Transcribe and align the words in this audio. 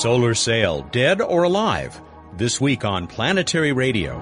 Solar 0.00 0.34
Sail, 0.34 0.80
dead 0.92 1.20
or 1.20 1.42
alive? 1.42 2.00
This 2.34 2.58
week 2.58 2.86
on 2.86 3.06
Planetary 3.06 3.72
Radio. 3.72 4.18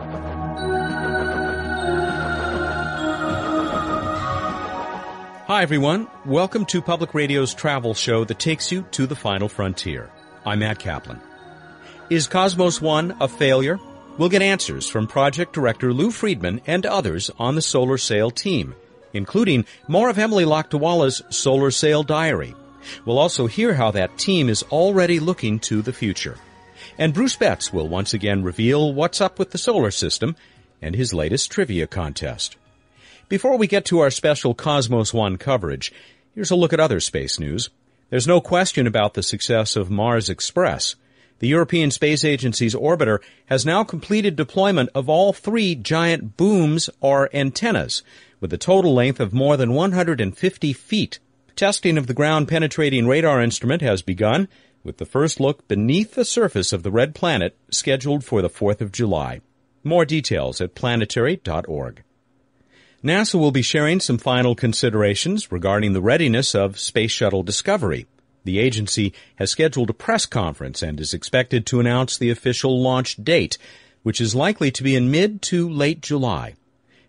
Hi 5.47 5.63
everyone, 5.63 6.09
welcome 6.27 6.65
to 6.65 6.83
Public 6.83 7.15
Radio's 7.15 7.55
travel 7.55 7.95
show 7.95 8.25
that 8.25 8.41
takes 8.41 8.73
you 8.73 8.87
to 8.91 9.07
the 9.07 9.15
final 9.15 9.49
frontier. 9.49 10.11
I'm 10.45 10.59
Matt 10.59 10.81
Kaplan. 10.81 11.21
Is 12.11 12.27
Cosmos 12.27 12.81
One 12.81 13.17
a 13.21 13.29
failure? 13.29 13.79
We'll 14.19 14.31
get 14.31 14.43
answers 14.43 14.89
from 14.89 15.07
project 15.07 15.53
director 15.53 15.93
Lou 15.93 16.11
Friedman 16.11 16.61
and 16.67 16.87
others 16.87 17.31
on 17.39 17.55
the 17.55 17.63
Solar 17.63 17.99
Sail 17.99 18.33
team, 18.33 18.75
including 19.13 19.65
more 19.87 20.11
of 20.11 20.19
Emily 20.19 20.45
Lakdawala's 20.45 21.23
Solar 21.31 21.71
Sail 21.71 22.03
Diary. 22.03 22.57
We'll 23.05 23.19
also 23.19 23.47
hear 23.47 23.75
how 23.75 23.91
that 23.93 24.19
team 24.19 24.49
is 24.49 24.63
already 24.65 25.21
looking 25.21 25.59
to 25.61 25.83
the 25.83 25.93
future. 25.93 26.37
And 26.97 27.15
Bruce 27.15 27.37
Betts 27.37 27.73
will 27.73 27.89
once 27.89 28.15
again 28.15 28.43
reveal 28.43 28.93
what's 28.93 29.21
up 29.21 29.39
with 29.39 29.51
the 29.51 29.59
solar 29.59 29.91
system 29.91 30.37
and 30.81 30.95
his 30.95 31.15
latest 31.15 31.51
trivia 31.51 31.87
contest. 31.87 32.57
Before 33.29 33.59
we 33.59 33.67
get 33.67 33.85
to 33.87 34.01
our 34.01 34.11
special 34.11 34.55
Cosmos 34.55 35.13
One 35.13 35.37
coverage, 35.37 35.93
here's 36.35 36.51
a 36.51 36.57
look 36.57 36.73
at 36.73 36.81
other 36.81 37.01
space 37.01 37.39
news. 37.39 37.71
There's 38.11 38.27
no 38.27 38.41
question 38.41 38.87
about 38.87 39.15
the 39.15 39.23
success 39.23 39.77
of 39.77 39.91
Mars 39.91 40.31
Express. 40.31 40.97
The 41.41 41.49
European 41.49 41.91
Space 41.91 42.25
Agency's 42.25 42.75
orbiter 42.75 43.19
has 43.47 43.67
now 43.67 43.85
completed 43.85 44.35
deployment 44.35 44.91
of 44.95 45.09
all 45.09 45.33
three 45.33 45.75
giant 45.75 46.37
booms 46.37 46.91
or 47.01 47.29
antennas, 47.35 48.03
with 48.41 48.53
a 48.53 48.59
total 48.59 48.95
length 48.95 49.21
of 49.21 49.33
more 49.33 49.57
than 49.57 49.75
150 49.75 50.73
feet. 50.73 51.19
Testing 51.59 51.99
of 51.99 52.07
the 52.07 52.15
ground 52.15 52.47
penetrating 52.47 53.09
radar 53.09 53.43
instrument 53.43 53.83
has 53.83 54.01
begun, 54.01 54.47
with 54.85 54.99
the 54.99 55.05
first 55.05 55.41
look 55.41 55.67
beneath 55.67 56.15
the 56.15 56.25
surface 56.25 56.73
of 56.73 56.85
the 56.85 56.91
red 56.93 57.17
planet 57.17 57.57
scheduled 57.69 58.23
for 58.23 58.41
the 58.41 58.49
4th 58.49 58.81
of 58.81 58.93
July. 58.93 59.41
More 59.83 60.05
details 60.05 60.61
at 60.61 60.77
planetary.org. 60.77 62.05
NASA 63.03 63.35
will 63.41 63.51
be 63.51 63.63
sharing 63.63 63.99
some 63.99 64.19
final 64.19 64.55
considerations 64.55 65.51
regarding 65.51 65.95
the 65.95 66.01
readiness 66.01 66.55
of 66.55 66.79
Space 66.79 67.11
Shuttle 67.11 67.43
Discovery. 67.43 68.07
The 68.45 68.61
agency 68.61 69.13
has 69.35 69.51
scheduled 69.51 69.91
a 69.91 69.95
press 69.95 70.27
conference 70.27 70.81
and 70.81 71.01
is 71.01 71.13
expected 71.13 71.67
to 71.67 71.81
announce 71.81 72.17
the 72.17 72.31
official 72.31 72.81
launch 72.81 73.17
date, 73.17 73.59
which 74.05 74.21
is 74.21 74.33
likely 74.33 74.71
to 74.71 74.85
be 74.85 74.95
in 74.95 75.11
mid 75.11 75.43
to 75.43 75.69
late 75.69 76.03
July. 76.03 76.55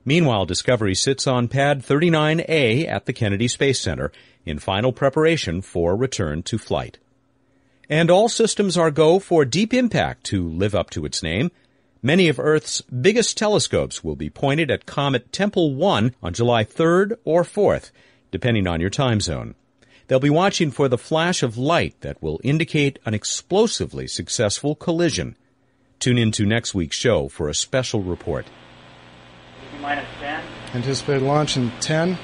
Meanwhile, 0.06 0.48
Discovery 0.48 0.96
sits 0.96 1.28
on 1.28 1.50
Pad 1.50 1.84
39A 1.84 2.88
at 2.88 3.06
the 3.06 3.14
Kennedy 3.14 3.48
Space 3.48 3.80
Center 3.80 4.12
in 4.46 4.60
final 4.60 4.92
preparation 4.92 5.62
for 5.62 5.96
return 5.96 6.44
to 6.44 6.58
flight. 6.58 6.98
And 7.90 8.12
all 8.12 8.30
systems 8.30 8.78
are 8.78 8.92
go 8.92 9.20
for 9.20 9.46
Deep 9.46 9.74
Impact 9.74 10.24
to 10.26 10.48
live 10.48 10.76
up 10.76 10.90
to 10.92 11.06
its 11.06 11.24
name. 11.24 11.52
Many 12.02 12.30
of 12.30 12.40
Earth's 12.40 12.82
biggest 12.82 13.38
telescopes 13.38 14.04
will 14.04 14.16
be 14.16 14.30
pointed 14.30 14.70
at 14.70 14.86
Comet 14.86 15.32
Tempel 15.32 15.74
1 15.74 16.16
on 16.22 16.34
July 16.34 16.64
3rd 16.64 17.18
or 17.26 17.44
4th, 17.44 17.92
depending 18.32 18.68
on 18.68 18.80
your 18.80 18.92
time 18.92 19.20
zone. 19.20 19.56
They'll 20.08 20.20
be 20.20 20.30
watching 20.30 20.72
for 20.72 20.88
the 20.88 20.98
flash 20.98 21.44
of 21.44 21.58
light 21.58 22.00
that 22.02 22.22
will 22.22 22.40
indicate 22.44 23.00
an 23.06 23.14
explosively 23.14 24.08
successful 24.08 24.76
collision. 24.76 25.36
Tune 26.00 26.18
in 26.18 26.32
to 26.32 26.46
next 26.46 26.74
week's 26.74 26.96
show 26.96 27.28
for 27.28 27.50
a 27.50 27.54
special 27.54 28.02
report. 28.02 28.48
Minus 29.82 30.08
10. 30.20 30.44
Anticipated 30.74 31.24
launch 31.24 31.58
in 31.58 31.72
10, 31.82 32.18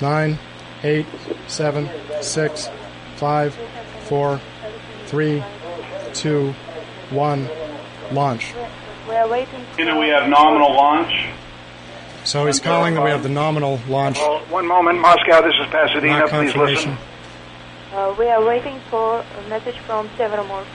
9, 0.00 0.38
eight, 0.82 1.06
seven, 1.46 1.88
six, 2.20 2.68
five, 3.16 3.56
four, 4.04 4.40
three, 5.06 5.42
two, 6.14 6.54
one, 7.10 7.48
launch. 8.12 8.54
We 9.08 9.14
are 9.14 9.28
waiting. 9.28 9.64
You 9.78 9.84
know 9.86 9.98
we 9.98 10.08
have 10.08 10.28
nominal 10.28 10.74
launch. 10.74 11.28
So 12.24 12.46
he's 12.46 12.60
calling 12.60 12.94
that 12.94 13.02
we 13.02 13.10
have 13.10 13.22
the 13.22 13.28
nominal 13.28 13.80
launch. 13.88 14.18
Well, 14.18 14.40
one 14.50 14.66
moment, 14.66 15.00
Moscow. 15.00 15.40
This 15.40 15.54
is 15.60 15.66
Pasadena. 15.70 16.18
Not 16.20 16.28
Please 16.28 16.54
listen. 16.54 16.96
Uh, 17.92 18.14
we 18.18 18.26
are 18.26 18.44
waiting 18.44 18.80
for 18.90 19.20
a 19.20 19.48
message 19.48 19.78
from 19.78 20.08
Severomorsk. 20.10 20.66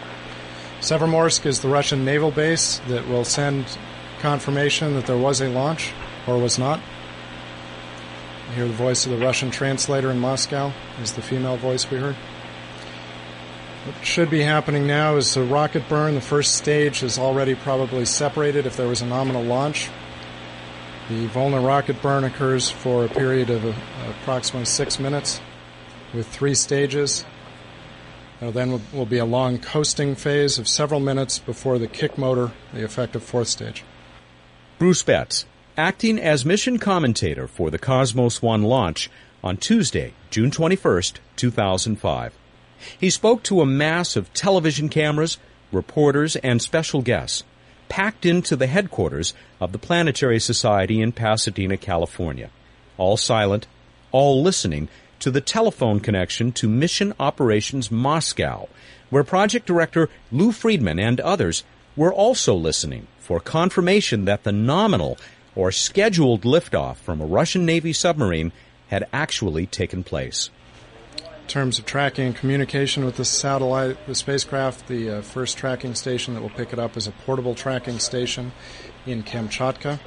Severomorsk 0.81 1.45
is 1.45 1.61
the 1.61 1.69
Russian 1.69 2.03
naval 2.03 2.31
base 2.31 2.79
that 2.87 3.07
will 3.07 3.23
send 3.23 3.77
confirmation 4.19 4.95
that 4.95 5.05
there 5.05 5.17
was 5.17 5.41
a 5.41 5.47
launch 5.47 5.93
or 6.25 6.39
was 6.39 6.57
not. 6.57 6.79
Hear 8.55 8.67
the 8.67 8.73
voice 8.73 9.05
of 9.07 9.11
the 9.11 9.17
Russian 9.17 9.49
translator 9.49 10.11
in 10.11 10.19
Moscow 10.19 10.71
is 11.01 11.13
the 11.13 11.23
female 11.23 11.57
voice 11.57 11.89
we 11.89 11.97
heard. 11.97 12.15
What 13.85 14.05
should 14.05 14.29
be 14.29 14.41
happening 14.41 14.85
now 14.85 15.15
is 15.17 15.33
the 15.33 15.43
rocket 15.43 15.89
burn. 15.89 16.13
The 16.13 16.21
first 16.21 16.55
stage 16.55 17.01
is 17.01 17.17
already 17.17 17.55
probably 17.55 18.05
separated 18.05 18.67
if 18.67 18.77
there 18.77 18.87
was 18.87 19.01
a 19.01 19.07
nominal 19.07 19.41
launch. 19.43 19.89
The 21.09 21.27
Volna 21.29 21.65
rocket 21.65 21.99
burn 22.01 22.23
occurs 22.23 22.69
for 22.69 23.05
a 23.05 23.09
period 23.09 23.49
of 23.49 23.65
uh, 23.65 23.73
approximately 24.21 24.65
six 24.65 24.99
minutes 24.99 25.41
with 26.13 26.27
three 26.27 26.53
stages. 26.53 27.25
Then 28.39 28.81
will 28.93 29.05
be 29.05 29.17
a 29.17 29.25
long 29.25 29.57
coasting 29.57 30.15
phase 30.15 30.59
of 30.59 30.67
several 30.67 30.99
minutes 30.99 31.39
before 31.39 31.79
the 31.79 31.87
kick 31.87 32.17
motor, 32.17 32.51
the 32.71 32.83
effective 32.83 33.23
fourth 33.23 33.47
stage. 33.47 33.83
Bruce 34.77 35.01
Betts, 35.01 35.45
acting 35.77 36.19
as 36.19 36.45
mission 36.45 36.77
commentator 36.77 37.47
for 37.47 37.71
the 37.71 37.79
Cosmos 37.79 38.41
One 38.41 38.63
launch 38.63 39.09
on 39.43 39.57
Tuesday, 39.57 40.13
June 40.29 40.51
21st, 40.51 41.17
2005. 41.35 42.33
He 42.99 43.09
spoke 43.09 43.43
to 43.43 43.61
a 43.61 43.65
mass 43.65 44.15
of 44.15 44.33
television 44.33 44.89
cameras, 44.89 45.37
reporters, 45.71 46.35
and 46.37 46.61
special 46.61 47.01
guests 47.01 47.43
packed 47.89 48.25
into 48.25 48.55
the 48.55 48.67
headquarters 48.67 49.33
of 49.59 49.71
the 49.71 49.79
Planetary 49.79 50.39
Society 50.39 51.01
in 51.01 51.11
Pasadena, 51.11 51.77
California. 51.77 52.49
All 52.97 53.17
silent, 53.17 53.67
all 54.11 54.41
listening 54.41 54.89
to 55.19 55.31
the 55.31 55.41
telephone 55.41 55.99
connection 55.99 56.51
to 56.51 56.67
Mission 56.67 57.13
Operations 57.19 57.89
Moscow, 57.89 58.67
where 59.09 59.23
project 59.23 59.65
director 59.65 60.09
Lou 60.31 60.51
Friedman 60.51 60.99
and 60.99 61.19
others 61.21 61.63
were 61.95 62.13
also 62.13 62.53
listening 62.55 63.07
for 63.19 63.39
confirmation 63.39 64.25
that 64.25 64.43
the 64.43 64.51
nominal 64.51 65.17
or 65.55 65.71
scheduled 65.71 66.41
liftoff 66.41 66.97
from 66.97 67.21
a 67.21 67.25
Russian 67.25 67.65
Navy 67.65 67.93
submarine 67.93 68.51
had 68.89 69.07
actually 69.13 69.65
taken 69.65 70.03
place. 70.03 70.49
In 71.17 71.47
terms 71.47 71.77
of 71.77 71.85
tracking 71.85 72.27
and 72.27 72.35
communication 72.35 73.05
with 73.05 73.17
the 73.17 73.25
satellite, 73.25 73.97
the 74.07 74.15
spacecraft, 74.15 74.87
the 74.87 75.09
uh, 75.09 75.21
first 75.21 75.57
tracking 75.57 75.93
station 75.93 76.33
that 76.33 76.41
will 76.41 76.49
pick 76.49 76.71
it 76.71 76.79
up 76.79 76.95
is 76.95 77.05
a 77.05 77.11
portable 77.11 77.53
tracking 77.53 77.99
station 77.99 78.53
in 79.05 79.23
Kamchatka, 79.23 79.99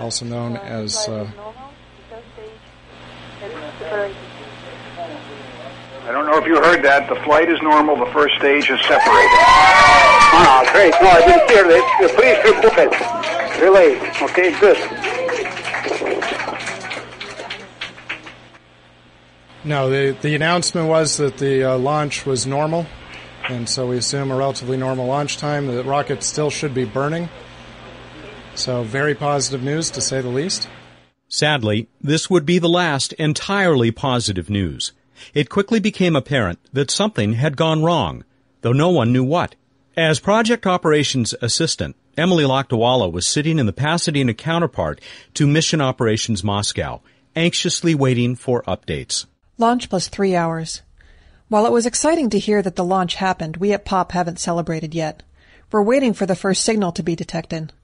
also 0.00 0.24
known 0.24 0.56
as 0.56 1.08
uh, 1.08 1.12
is 1.12 1.36
normal. 1.36 1.70
The 2.10 2.16
first 2.16 2.26
stage 2.32 2.50
is 3.44 3.78
separated. 3.78 4.16
I 6.06 6.12
don't 6.12 6.26
know 6.26 6.38
if 6.38 6.46
you 6.46 6.54
heard 6.56 6.84
that. 6.84 7.08
The 7.08 7.16
flight 7.22 7.50
is 7.50 7.60
normal. 7.62 7.96
The 7.96 8.10
first 8.12 8.36
stage 8.36 8.70
is 8.70 8.80
separated. 8.82 9.38
Ah, 10.38 10.62
great. 10.72 10.94
No, 11.02 11.08
I 11.08 11.26
didn't 11.26 11.50
hear 11.50 11.66
this. 11.66 11.82
Please 12.14 12.38
report 12.44 12.78
it. 12.78 13.25
Relay. 13.60 13.98
Okay, 14.22 14.58
good. 14.60 14.76
No, 19.64 19.90
the, 19.90 20.16
the 20.20 20.34
announcement 20.36 20.88
was 20.88 21.16
that 21.16 21.38
the 21.38 21.64
uh, 21.64 21.78
launch 21.78 22.24
was 22.24 22.46
normal, 22.46 22.86
and 23.48 23.68
so 23.68 23.88
we 23.88 23.96
assume 23.96 24.30
a 24.30 24.36
relatively 24.36 24.76
normal 24.76 25.06
launch 25.06 25.38
time. 25.38 25.66
The 25.66 25.82
rocket 25.82 26.22
still 26.22 26.50
should 26.50 26.72
be 26.72 26.84
burning. 26.84 27.28
So, 28.54 28.84
very 28.84 29.14
positive 29.14 29.62
news 29.62 29.90
to 29.90 30.00
say 30.00 30.20
the 30.20 30.28
least. 30.28 30.68
Sadly, 31.28 31.88
this 32.00 32.30
would 32.30 32.46
be 32.46 32.58
the 32.58 32.68
last 32.68 33.12
entirely 33.14 33.90
positive 33.90 34.48
news. 34.48 34.92
It 35.34 35.50
quickly 35.50 35.80
became 35.80 36.14
apparent 36.14 36.60
that 36.72 36.90
something 36.90 37.32
had 37.32 37.56
gone 37.56 37.82
wrong, 37.82 38.24
though 38.60 38.72
no 38.72 38.90
one 38.90 39.12
knew 39.12 39.24
what. 39.24 39.56
As 39.96 40.20
Project 40.20 40.66
Operations 40.66 41.34
Assistant, 41.42 41.96
Emily 42.16 42.44
Lakdawala 42.44 43.12
was 43.12 43.26
sitting 43.26 43.58
in 43.58 43.66
the 43.66 43.74
Pasadena 43.74 44.32
counterpart 44.32 45.02
to 45.34 45.46
Mission 45.46 45.82
Operations 45.82 46.42
Moscow, 46.42 47.02
anxiously 47.34 47.94
waiting 47.94 48.36
for 48.36 48.62
updates. 48.62 49.26
Launch 49.58 49.90
plus 49.90 50.08
three 50.08 50.34
hours. 50.34 50.80
While 51.48 51.66
it 51.66 51.72
was 51.72 51.84
exciting 51.84 52.30
to 52.30 52.38
hear 52.38 52.62
that 52.62 52.74
the 52.74 52.84
launch 52.84 53.16
happened, 53.16 53.58
we 53.58 53.74
at 53.74 53.84
POP 53.84 54.12
haven't 54.12 54.40
celebrated 54.40 54.94
yet. 54.94 55.24
We're 55.70 55.82
waiting 55.82 56.14
for 56.14 56.24
the 56.24 56.34
first 56.34 56.64
signal 56.64 56.90
to 56.92 57.02
be 57.02 57.14
detected. 57.14 57.74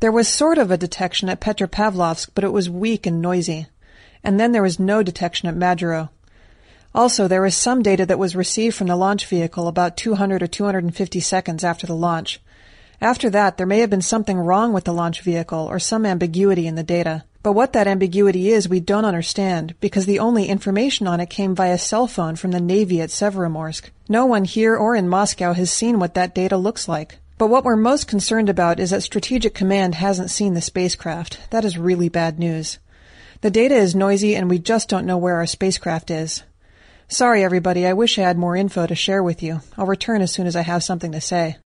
There 0.00 0.10
was 0.10 0.28
sort 0.28 0.56
of 0.56 0.70
a 0.70 0.78
detection 0.78 1.28
at 1.28 1.42
Petropavlovsk, 1.42 2.30
but 2.34 2.44
it 2.44 2.54
was 2.54 2.70
weak 2.70 3.04
and 3.04 3.20
noisy. 3.20 3.66
And 4.22 4.40
then 4.40 4.52
there 4.52 4.62
was 4.62 4.80
no 4.80 5.02
detection 5.02 5.46
at 5.46 5.56
Majuro. 5.56 6.08
Also, 6.94 7.28
there 7.28 7.42
was 7.42 7.54
some 7.54 7.82
data 7.82 8.06
that 8.06 8.18
was 8.18 8.34
received 8.34 8.76
from 8.76 8.86
the 8.86 8.96
launch 8.96 9.26
vehicle 9.26 9.68
about 9.68 9.98
200 9.98 10.42
or 10.42 10.46
250 10.46 11.20
seconds 11.20 11.62
after 11.62 11.86
the 11.86 11.94
launch. 11.94 12.40
After 13.04 13.28
that, 13.28 13.58
there 13.58 13.66
may 13.66 13.80
have 13.80 13.90
been 13.90 14.00
something 14.00 14.38
wrong 14.38 14.72
with 14.72 14.84
the 14.84 14.94
launch 14.94 15.20
vehicle 15.20 15.58
or 15.58 15.78
some 15.78 16.06
ambiguity 16.06 16.66
in 16.66 16.74
the 16.74 16.82
data. 16.82 17.24
But 17.42 17.52
what 17.52 17.74
that 17.74 17.86
ambiguity 17.86 18.48
is, 18.48 18.66
we 18.66 18.80
don't 18.80 19.04
understand, 19.04 19.74
because 19.78 20.06
the 20.06 20.20
only 20.20 20.46
information 20.46 21.06
on 21.06 21.20
it 21.20 21.28
came 21.28 21.54
via 21.54 21.76
cell 21.76 22.06
phone 22.06 22.34
from 22.34 22.52
the 22.52 22.62
Navy 22.62 23.02
at 23.02 23.10
Severomorsk. 23.10 23.90
No 24.08 24.24
one 24.24 24.46
here 24.46 24.74
or 24.74 24.96
in 24.96 25.06
Moscow 25.06 25.52
has 25.52 25.70
seen 25.70 25.98
what 25.98 26.14
that 26.14 26.34
data 26.34 26.56
looks 26.56 26.88
like. 26.88 27.18
But 27.36 27.48
what 27.48 27.62
we're 27.62 27.76
most 27.76 28.08
concerned 28.08 28.48
about 28.48 28.80
is 28.80 28.88
that 28.88 29.02
Strategic 29.02 29.52
Command 29.52 29.96
hasn't 29.96 30.30
seen 30.30 30.54
the 30.54 30.62
spacecraft. 30.62 31.50
That 31.50 31.66
is 31.66 31.76
really 31.76 32.08
bad 32.08 32.38
news. 32.38 32.78
The 33.42 33.50
data 33.50 33.74
is 33.74 33.94
noisy 33.94 34.34
and 34.34 34.48
we 34.48 34.58
just 34.58 34.88
don't 34.88 35.04
know 35.04 35.18
where 35.18 35.36
our 35.36 35.46
spacecraft 35.46 36.10
is. 36.10 36.42
Sorry 37.08 37.44
everybody, 37.44 37.86
I 37.86 37.92
wish 37.92 38.18
I 38.18 38.22
had 38.22 38.38
more 38.38 38.56
info 38.56 38.86
to 38.86 38.94
share 38.94 39.22
with 39.22 39.42
you. 39.42 39.60
I'll 39.76 39.84
return 39.84 40.22
as 40.22 40.32
soon 40.32 40.46
as 40.46 40.56
I 40.56 40.62
have 40.62 40.82
something 40.82 41.12
to 41.12 41.20
say. 41.20 41.58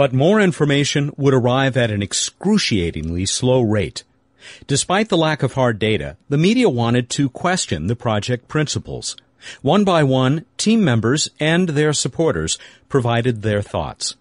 But 0.00 0.14
more 0.14 0.40
information 0.40 1.12
would 1.18 1.34
arrive 1.34 1.76
at 1.76 1.90
an 1.90 2.00
excruciatingly 2.02 3.26
slow 3.26 3.60
rate. 3.60 4.02
Despite 4.66 5.10
the 5.10 5.18
lack 5.18 5.42
of 5.42 5.52
hard 5.52 5.78
data, 5.78 6.16
the 6.30 6.38
media 6.38 6.70
wanted 6.70 7.10
to 7.10 7.28
question 7.28 7.86
the 7.86 7.94
project 7.94 8.48
principles. 8.48 9.14
One 9.60 9.84
by 9.84 10.02
one, 10.02 10.46
team 10.56 10.82
members 10.82 11.28
and 11.38 11.68
their 11.68 11.92
supporters 11.92 12.56
provided 12.88 13.42
their 13.42 13.60
thoughts. 13.60 14.16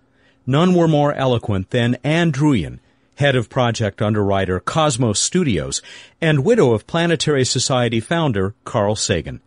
None 0.46 0.74
were 0.74 0.90
more 0.90 1.14
eloquent 1.14 1.70
than 1.70 1.96
Ann 2.04 2.34
Druyan, 2.34 2.80
head 3.16 3.38
of 3.38 3.50
project 3.50 4.02
underwriter 4.02 4.60
Cosmos 4.60 5.18
Studios, 5.18 5.82
and 6.20 6.44
widow 6.44 6.74
of 6.74 6.88
Planetary 6.88 7.46
Society 7.46 8.02
founder 8.02 8.54
Carl 8.66 8.98
Sagan. 8.98 9.40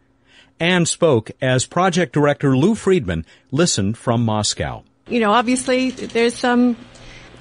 Ann 0.59 0.87
spoke 0.87 1.33
as 1.43 1.67
project 1.67 2.15
director 2.15 2.57
Lou 2.57 2.75
Friedman 2.75 3.27
listened 3.51 3.99
from 3.99 4.25
Moscow. 4.25 4.83
You 5.13 5.21
know, 5.21 5.33
obviously 5.33 5.91
there's 5.91 6.35
some 6.35 6.75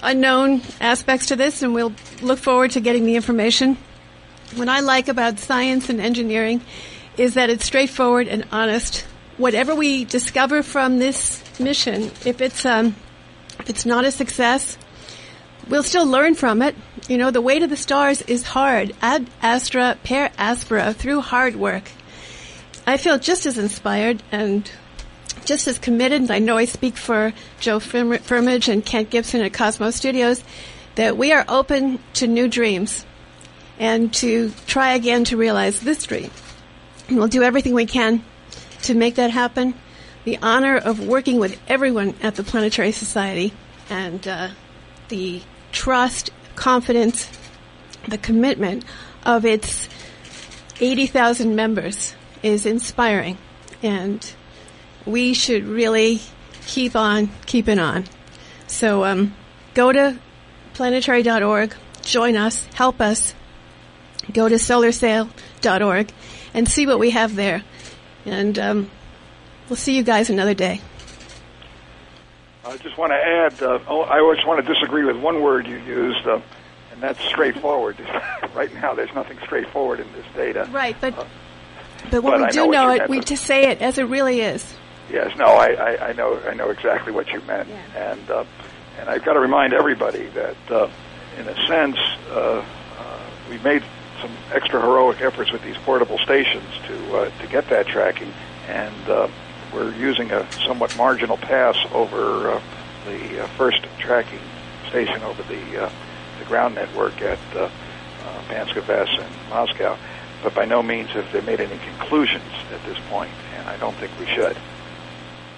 unknown 0.03 0.61
aspects 0.81 1.27
to 1.27 1.37
this, 1.37 1.61
and 1.61 1.73
we'll 1.73 1.93
look 2.21 2.37
forward 2.37 2.71
to 2.71 2.81
getting 2.81 3.05
the 3.05 3.15
information. 3.15 3.77
What 4.55 4.67
I 4.67 4.81
like 4.81 5.07
about 5.07 5.39
science 5.39 5.87
and 5.87 6.01
engineering 6.01 6.59
is 7.15 7.35
that 7.35 7.49
it's 7.49 7.63
straightforward 7.63 8.27
and 8.27 8.45
honest. 8.51 9.05
Whatever 9.37 9.73
we 9.73 10.03
discover 10.03 10.63
from 10.63 10.99
this 10.99 11.41
mission, 11.61 12.11
if 12.25 12.41
it's 12.41 12.65
um, 12.65 12.93
if 13.57 13.69
it's 13.69 13.85
not 13.85 14.03
a 14.03 14.11
success, 14.11 14.77
we'll 15.69 15.83
still 15.83 16.05
learn 16.05 16.35
from 16.35 16.61
it. 16.61 16.75
You 17.07 17.17
know, 17.17 17.31
the 17.31 17.39
way 17.39 17.57
to 17.57 17.67
the 17.67 17.77
stars 17.77 18.21
is 18.23 18.43
hard. 18.43 18.93
Ad 19.01 19.29
astra 19.41 19.97
per 20.03 20.29
aspera 20.37 20.93
through 20.93 21.21
hard 21.21 21.55
work. 21.55 21.89
I 22.85 22.97
feel 22.97 23.17
just 23.17 23.45
as 23.45 23.57
inspired 23.57 24.21
and 24.29 24.69
just 25.45 25.67
as 25.67 25.79
committed, 25.79 26.29
I 26.31 26.39
know 26.39 26.57
I 26.57 26.65
speak 26.65 26.97
for 26.97 27.33
Joe 27.59 27.79
Firmage 27.79 28.71
and 28.71 28.85
Kent 28.85 29.09
Gibson 29.09 29.41
at 29.41 29.53
Cosmos 29.53 29.95
Studios, 29.95 30.43
that 30.95 31.17
we 31.17 31.31
are 31.31 31.45
open 31.47 31.99
to 32.13 32.27
new 32.27 32.47
dreams 32.47 33.05
and 33.79 34.13
to 34.13 34.51
try 34.67 34.93
again 34.93 35.23
to 35.25 35.37
realize 35.37 35.79
this 35.79 36.05
dream. 36.05 36.29
And 37.07 37.17
we'll 37.17 37.27
do 37.27 37.43
everything 37.43 37.73
we 37.73 37.85
can 37.85 38.23
to 38.83 38.93
make 38.93 39.15
that 39.15 39.31
happen. 39.31 39.73
The 40.23 40.37
honor 40.41 40.77
of 40.77 41.05
working 41.05 41.39
with 41.39 41.59
everyone 41.67 42.15
at 42.21 42.35
the 42.35 42.43
Planetary 42.43 42.91
Society 42.91 43.53
and 43.89 44.25
uh, 44.27 44.49
the 45.09 45.41
trust, 45.71 46.29
confidence, 46.55 47.29
the 48.07 48.17
commitment 48.17 48.85
of 49.25 49.45
its 49.45 49.89
80,000 50.79 51.55
members 51.55 52.15
is 52.43 52.65
inspiring. 52.65 53.37
And 53.83 54.31
we 55.05 55.33
should 55.33 55.65
really 55.65 56.21
keep 56.67 56.95
on 56.95 57.29
keeping 57.45 57.79
on. 57.79 58.05
So 58.67 59.03
um, 59.03 59.35
go 59.73 59.91
to 59.91 60.17
planetary.org, 60.73 61.75
join 62.03 62.35
us, 62.35 62.65
help 62.73 63.01
us. 63.01 63.35
Go 64.31 64.47
to 64.47 64.55
solarsail.org 64.55 66.11
and 66.53 66.67
see 66.69 66.87
what 66.87 66.99
we 66.99 67.09
have 67.09 67.35
there. 67.35 67.63
And 68.25 68.57
um, 68.59 68.91
we'll 69.67 69.77
see 69.77 69.97
you 69.97 70.03
guys 70.03 70.29
another 70.29 70.53
day. 70.53 70.79
I 72.63 72.77
just 72.77 72.97
want 72.97 73.11
to 73.11 73.15
add, 73.15 73.61
uh, 73.63 73.79
oh, 73.87 74.01
I 74.01 74.19
always 74.19 74.39
want 74.45 74.65
to 74.65 74.73
disagree 74.73 75.03
with 75.03 75.17
one 75.17 75.41
word 75.41 75.65
you 75.65 75.77
used, 75.77 76.25
uh, 76.27 76.39
and 76.91 77.01
that's 77.01 77.19
straightforward. 77.25 77.97
right 78.53 78.71
now, 78.75 78.93
there's 78.93 79.13
nothing 79.15 79.39
straightforward 79.43 79.99
in 79.99 80.11
this 80.13 80.25
data. 80.35 80.69
Right, 80.71 80.95
but 81.01 81.17
uh, 81.17 81.25
but 82.11 82.23
when 82.23 82.39
but 82.39 82.41
we 82.41 82.47
do 82.49 82.67
know, 82.67 82.87
know 82.87 82.89
it, 82.91 83.09
we 83.09 83.19
just 83.19 83.45
say 83.45 83.69
it 83.69 83.81
as 83.81 83.97
it 83.97 84.03
really 84.03 84.41
is. 84.41 84.75
Yes, 85.09 85.35
no, 85.37 85.45
I, 85.45 85.73
I, 85.73 86.09
I 86.09 86.13
know 86.13 86.39
I 86.47 86.53
know 86.53 86.69
exactly 86.69 87.11
what 87.11 87.29
you 87.29 87.41
meant, 87.41 87.69
yeah. 87.69 88.11
and 88.11 88.29
uh, 88.29 88.45
and 88.99 89.09
I've 89.09 89.25
got 89.25 89.33
to 89.33 89.39
remind 89.39 89.73
everybody 89.73 90.27
that, 90.27 90.57
uh, 90.69 90.89
in 91.37 91.47
a 91.47 91.67
sense, 91.67 91.97
uh, 92.29 92.63
uh, 92.97 93.19
we 93.49 93.57
made 93.59 93.83
some 94.21 94.31
extra 94.53 94.79
heroic 94.79 95.21
efforts 95.21 95.51
with 95.51 95.63
these 95.63 95.77
portable 95.77 96.17
stations 96.19 96.63
to 96.87 97.17
uh, 97.17 97.29
to 97.39 97.47
get 97.47 97.67
that 97.69 97.87
tracking, 97.87 98.31
and 98.67 99.09
uh, 99.09 99.27
we're 99.73 99.93
using 99.95 100.31
a 100.31 100.47
somewhat 100.65 100.95
marginal 100.97 101.37
pass 101.37 101.75
over 101.93 102.51
uh, 102.51 102.61
the 103.05 103.43
uh, 103.43 103.47
first 103.57 103.83
tracking 103.97 104.39
station 104.89 105.21
over 105.23 105.41
the 105.43 105.83
uh, 105.85 105.91
the 106.39 106.45
ground 106.45 106.75
network 106.75 107.21
at 107.21 107.39
uh, 107.55 107.63
uh, 107.63 108.41
Panska 108.49 108.81
Ves 108.83 109.09
in 109.09 109.49
Moscow, 109.49 109.97
but 110.43 110.53
by 110.53 110.65
no 110.65 110.83
means 110.83 111.09
have 111.11 111.31
they 111.31 111.41
made 111.41 111.59
any 111.59 111.77
conclusions 111.79 112.53
at 112.71 112.83
this 112.85 112.97
point, 113.09 113.31
and 113.55 113.67
I 113.67 113.77
don't 113.77 113.95
think 113.95 114.11
we 114.19 114.27
should. 114.27 114.57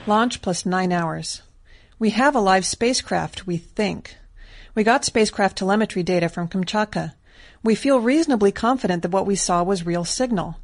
Launch 0.06 0.42
plus 0.42 0.66
nine 0.66 0.92
hours. 0.92 1.44
We 1.98 2.10
have 2.10 2.36
a 2.36 2.42
live 2.42 2.66
spacecraft, 2.66 3.48
we 3.48 3.56
think. 3.56 4.18
We 4.76 4.84
got 4.84 5.06
spacecraft 5.06 5.58
telemetry 5.58 6.04
data 6.04 6.28
from 6.28 6.50
Kamchatka. 6.50 7.14
We 7.64 7.76
feel 7.76 8.02
reasonably 8.02 8.52
confident 8.52 9.02
that 9.02 9.12
what 9.12 9.26
we 9.26 9.38
saw 9.38 9.64
was 9.64 9.86
real 9.86 10.04
signal. 10.04 10.58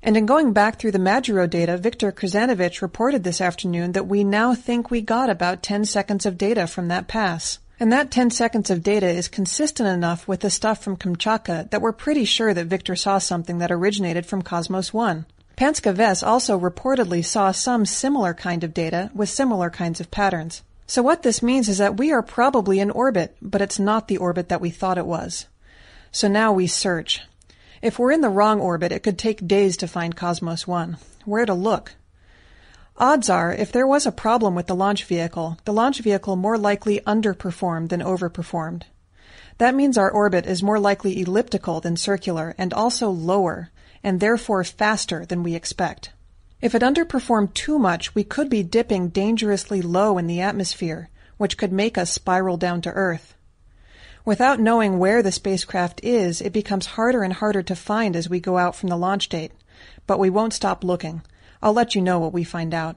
And 0.00 0.16
in 0.16 0.26
going 0.26 0.52
back 0.52 0.78
through 0.78 0.92
the 0.92 1.00
Majuro 1.00 1.50
data, 1.50 1.76
Viktor 1.76 2.12
Kerzhanovich 2.12 2.80
reported 2.80 3.24
this 3.24 3.40
afternoon 3.40 3.92
that 3.92 4.06
we 4.06 4.22
now 4.22 4.54
think 4.54 4.92
we 4.92 5.00
got 5.00 5.28
about 5.28 5.60
10 5.64 5.84
seconds 5.84 6.24
of 6.24 6.38
data 6.38 6.68
from 6.68 6.86
that 6.86 7.08
pass. 7.08 7.58
And 7.80 7.92
that 7.92 8.12
10 8.12 8.30
seconds 8.30 8.70
of 8.70 8.84
data 8.84 9.08
is 9.08 9.26
consistent 9.26 9.88
enough 9.88 10.28
with 10.28 10.38
the 10.38 10.50
stuff 10.50 10.84
from 10.84 10.96
Kamchatka 10.96 11.68
that 11.70 11.82
we're 11.82 11.90
pretty 11.90 12.24
sure 12.24 12.54
that 12.54 12.66
Victor 12.66 12.94
saw 12.94 13.18
something 13.18 13.58
that 13.58 13.72
originated 13.72 14.24
from 14.24 14.42
Cosmos 14.42 14.94
1. 14.94 15.26
Panska 15.58 15.92
Ves 15.92 16.22
also 16.22 16.56
reportedly 16.56 17.24
saw 17.24 17.50
some 17.50 17.84
similar 17.84 18.32
kind 18.32 18.62
of 18.62 18.72
data 18.72 19.10
with 19.12 19.28
similar 19.28 19.70
kinds 19.70 19.98
of 19.98 20.08
patterns. 20.08 20.62
So 20.86 21.02
what 21.02 21.24
this 21.24 21.42
means 21.42 21.68
is 21.68 21.78
that 21.78 21.96
we 21.96 22.12
are 22.12 22.22
probably 22.22 22.78
in 22.78 22.92
orbit, 22.92 23.36
but 23.42 23.60
it's 23.60 23.80
not 23.80 24.06
the 24.06 24.18
orbit 24.18 24.50
that 24.50 24.60
we 24.60 24.70
thought 24.70 24.98
it 24.98 25.04
was. 25.04 25.46
So 26.12 26.28
now 26.28 26.52
we 26.52 26.68
search. 26.68 27.22
If 27.82 27.98
we're 27.98 28.12
in 28.12 28.20
the 28.20 28.28
wrong 28.28 28.60
orbit, 28.60 28.92
it 28.92 29.02
could 29.02 29.18
take 29.18 29.48
days 29.48 29.76
to 29.78 29.88
find 29.88 30.14
Cosmos 30.14 30.68
1. 30.68 30.96
Where 31.24 31.44
to 31.44 31.54
look? 31.54 31.96
Odds 32.96 33.28
are, 33.28 33.52
if 33.52 33.72
there 33.72 33.84
was 33.84 34.06
a 34.06 34.12
problem 34.12 34.54
with 34.54 34.68
the 34.68 34.76
launch 34.76 35.06
vehicle, 35.06 35.58
the 35.64 35.72
launch 35.72 35.98
vehicle 35.98 36.36
more 36.36 36.56
likely 36.56 37.00
underperformed 37.00 37.88
than 37.88 38.00
overperformed. 38.00 38.82
That 39.58 39.74
means 39.74 39.98
our 39.98 40.08
orbit 40.08 40.46
is 40.46 40.62
more 40.62 40.78
likely 40.78 41.20
elliptical 41.20 41.80
than 41.80 41.96
circular 41.96 42.54
and 42.56 42.72
also 42.72 43.10
lower, 43.10 43.70
and 44.02 44.20
therefore 44.20 44.64
faster 44.64 45.24
than 45.26 45.42
we 45.42 45.54
expect. 45.54 46.10
If 46.60 46.74
it 46.74 46.82
underperformed 46.82 47.54
too 47.54 47.78
much, 47.78 48.14
we 48.14 48.24
could 48.24 48.50
be 48.50 48.62
dipping 48.62 49.08
dangerously 49.08 49.80
low 49.80 50.18
in 50.18 50.26
the 50.26 50.40
atmosphere, 50.40 51.08
which 51.36 51.56
could 51.56 51.72
make 51.72 51.96
us 51.96 52.10
spiral 52.10 52.56
down 52.56 52.80
to 52.82 52.90
Earth. 52.90 53.34
Without 54.24 54.60
knowing 54.60 54.98
where 54.98 55.22
the 55.22 55.32
spacecraft 55.32 56.00
is, 56.02 56.40
it 56.40 56.52
becomes 56.52 56.84
harder 56.84 57.22
and 57.22 57.32
harder 57.32 57.62
to 57.62 57.76
find 57.76 58.14
as 58.14 58.28
we 58.28 58.40
go 58.40 58.58
out 58.58 58.76
from 58.76 58.88
the 58.88 58.96
launch 58.96 59.28
date. 59.28 59.52
But 60.06 60.18
we 60.18 60.30
won't 60.30 60.52
stop 60.52 60.84
looking. 60.84 61.22
I'll 61.62 61.72
let 61.72 61.94
you 61.94 62.02
know 62.02 62.18
what 62.18 62.32
we 62.32 62.44
find 62.44 62.74
out. 62.74 62.96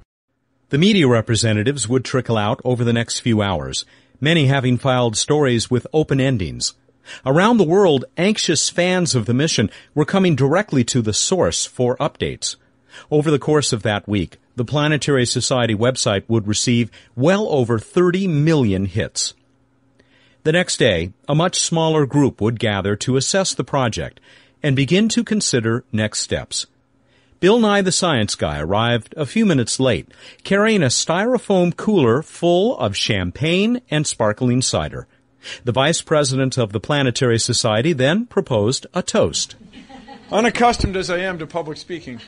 The 0.69 0.77
media 0.77 1.07
representatives 1.07 1.87
would 1.87 2.03
trickle 2.03 2.37
out 2.37 2.59
over 2.65 2.83
the 2.83 2.93
next 2.93 3.19
few 3.19 3.41
hours, 3.41 3.85
many 4.19 4.47
having 4.47 4.77
filed 4.77 5.15
stories 5.15 5.69
with 5.69 5.87
open 5.93 6.19
endings. 6.19 6.73
Around 7.25 7.57
the 7.57 7.63
world, 7.63 8.05
anxious 8.17 8.69
fans 8.69 9.15
of 9.15 9.25
the 9.25 9.33
mission 9.33 9.69
were 9.93 10.05
coming 10.05 10.35
directly 10.35 10.83
to 10.85 11.01
the 11.01 11.13
source 11.13 11.65
for 11.65 11.97
updates. 11.97 12.55
Over 13.09 13.31
the 13.31 13.39
course 13.39 13.73
of 13.73 13.83
that 13.83 14.07
week, 14.07 14.37
the 14.55 14.65
Planetary 14.65 15.25
Society 15.25 15.75
website 15.75 16.23
would 16.27 16.47
receive 16.47 16.91
well 17.15 17.47
over 17.49 17.79
30 17.79 18.27
million 18.27 18.85
hits. 18.85 19.33
The 20.43 20.51
next 20.51 20.77
day, 20.77 21.13
a 21.27 21.35
much 21.35 21.59
smaller 21.59 22.05
group 22.05 22.41
would 22.41 22.59
gather 22.59 22.95
to 22.97 23.15
assess 23.15 23.53
the 23.53 23.63
project 23.63 24.19
and 24.63 24.75
begin 24.75 25.07
to 25.09 25.23
consider 25.23 25.83
next 25.91 26.19
steps. 26.19 26.65
Bill 27.39 27.59
Nye 27.59 27.81
the 27.81 27.91
Science 27.91 28.35
Guy 28.35 28.59
arrived 28.59 29.15
a 29.17 29.25
few 29.25 29.45
minutes 29.45 29.79
late, 29.79 30.07
carrying 30.43 30.83
a 30.83 30.87
styrofoam 30.87 31.75
cooler 31.75 32.21
full 32.21 32.77
of 32.77 32.95
champagne 32.95 33.81
and 33.89 34.05
sparkling 34.05 34.61
cider. 34.61 35.07
The 35.63 35.71
vice 35.71 36.01
president 36.01 36.57
of 36.57 36.71
the 36.71 36.79
Planetary 36.79 37.39
Society 37.39 37.93
then 37.93 38.25
proposed 38.25 38.87
a 38.93 39.01
toast. 39.01 39.55
Unaccustomed 40.31 40.95
as 40.95 41.09
I 41.09 41.17
am 41.19 41.39
to 41.39 41.47
public 41.47 41.77
speaking. 41.77 42.21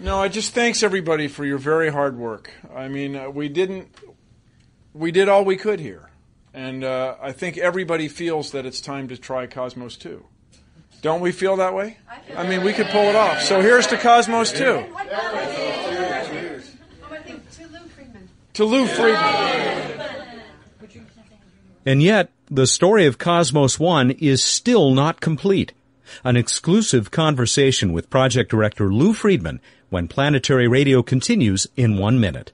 no, 0.00 0.18
I 0.18 0.28
just 0.28 0.54
thanks 0.54 0.82
everybody 0.82 1.28
for 1.28 1.44
your 1.44 1.58
very 1.58 1.90
hard 1.90 2.16
work. 2.16 2.50
I 2.74 2.88
mean, 2.88 3.14
uh, 3.14 3.28
we 3.28 3.48
didn't, 3.48 3.94
we 4.94 5.10
did 5.10 5.28
all 5.28 5.44
we 5.44 5.56
could 5.56 5.80
here. 5.80 6.10
And 6.54 6.82
uh, 6.82 7.16
I 7.20 7.32
think 7.32 7.58
everybody 7.58 8.08
feels 8.08 8.52
that 8.52 8.66
it's 8.66 8.80
time 8.80 9.08
to 9.08 9.16
try 9.16 9.46
Cosmos 9.46 9.96
2. 9.96 10.24
Don't 11.02 11.20
we 11.20 11.32
feel 11.32 11.56
that 11.56 11.74
way? 11.74 11.98
I 12.36 12.46
mean, 12.46 12.62
we 12.62 12.72
could 12.72 12.86
pull 12.88 13.04
it 13.04 13.16
off. 13.16 13.42
So 13.42 13.60
here's 13.60 13.86
to 13.88 13.96
Cosmos 13.96 14.52
2. 14.52 14.58
To 14.58 14.84
Lou 17.66 17.86
Friedman. 17.88 18.28
To 18.54 18.64
Lou 18.64 18.86
Friedman. 18.86 19.79
And 21.86 22.02
yet, 22.02 22.30
the 22.50 22.66
story 22.66 23.06
of 23.06 23.18
Cosmos 23.18 23.78
One 23.78 24.10
is 24.10 24.44
still 24.44 24.92
not 24.92 25.20
complete. 25.20 25.72
An 26.24 26.36
exclusive 26.36 27.10
conversation 27.10 27.92
with 27.92 28.10
project 28.10 28.50
director 28.50 28.92
Lou 28.92 29.12
Friedman 29.12 29.60
when 29.88 30.08
Planetary 30.08 30.68
Radio 30.68 31.02
continues 31.02 31.66
in 31.76 31.96
one 31.96 32.20
minute. 32.20 32.52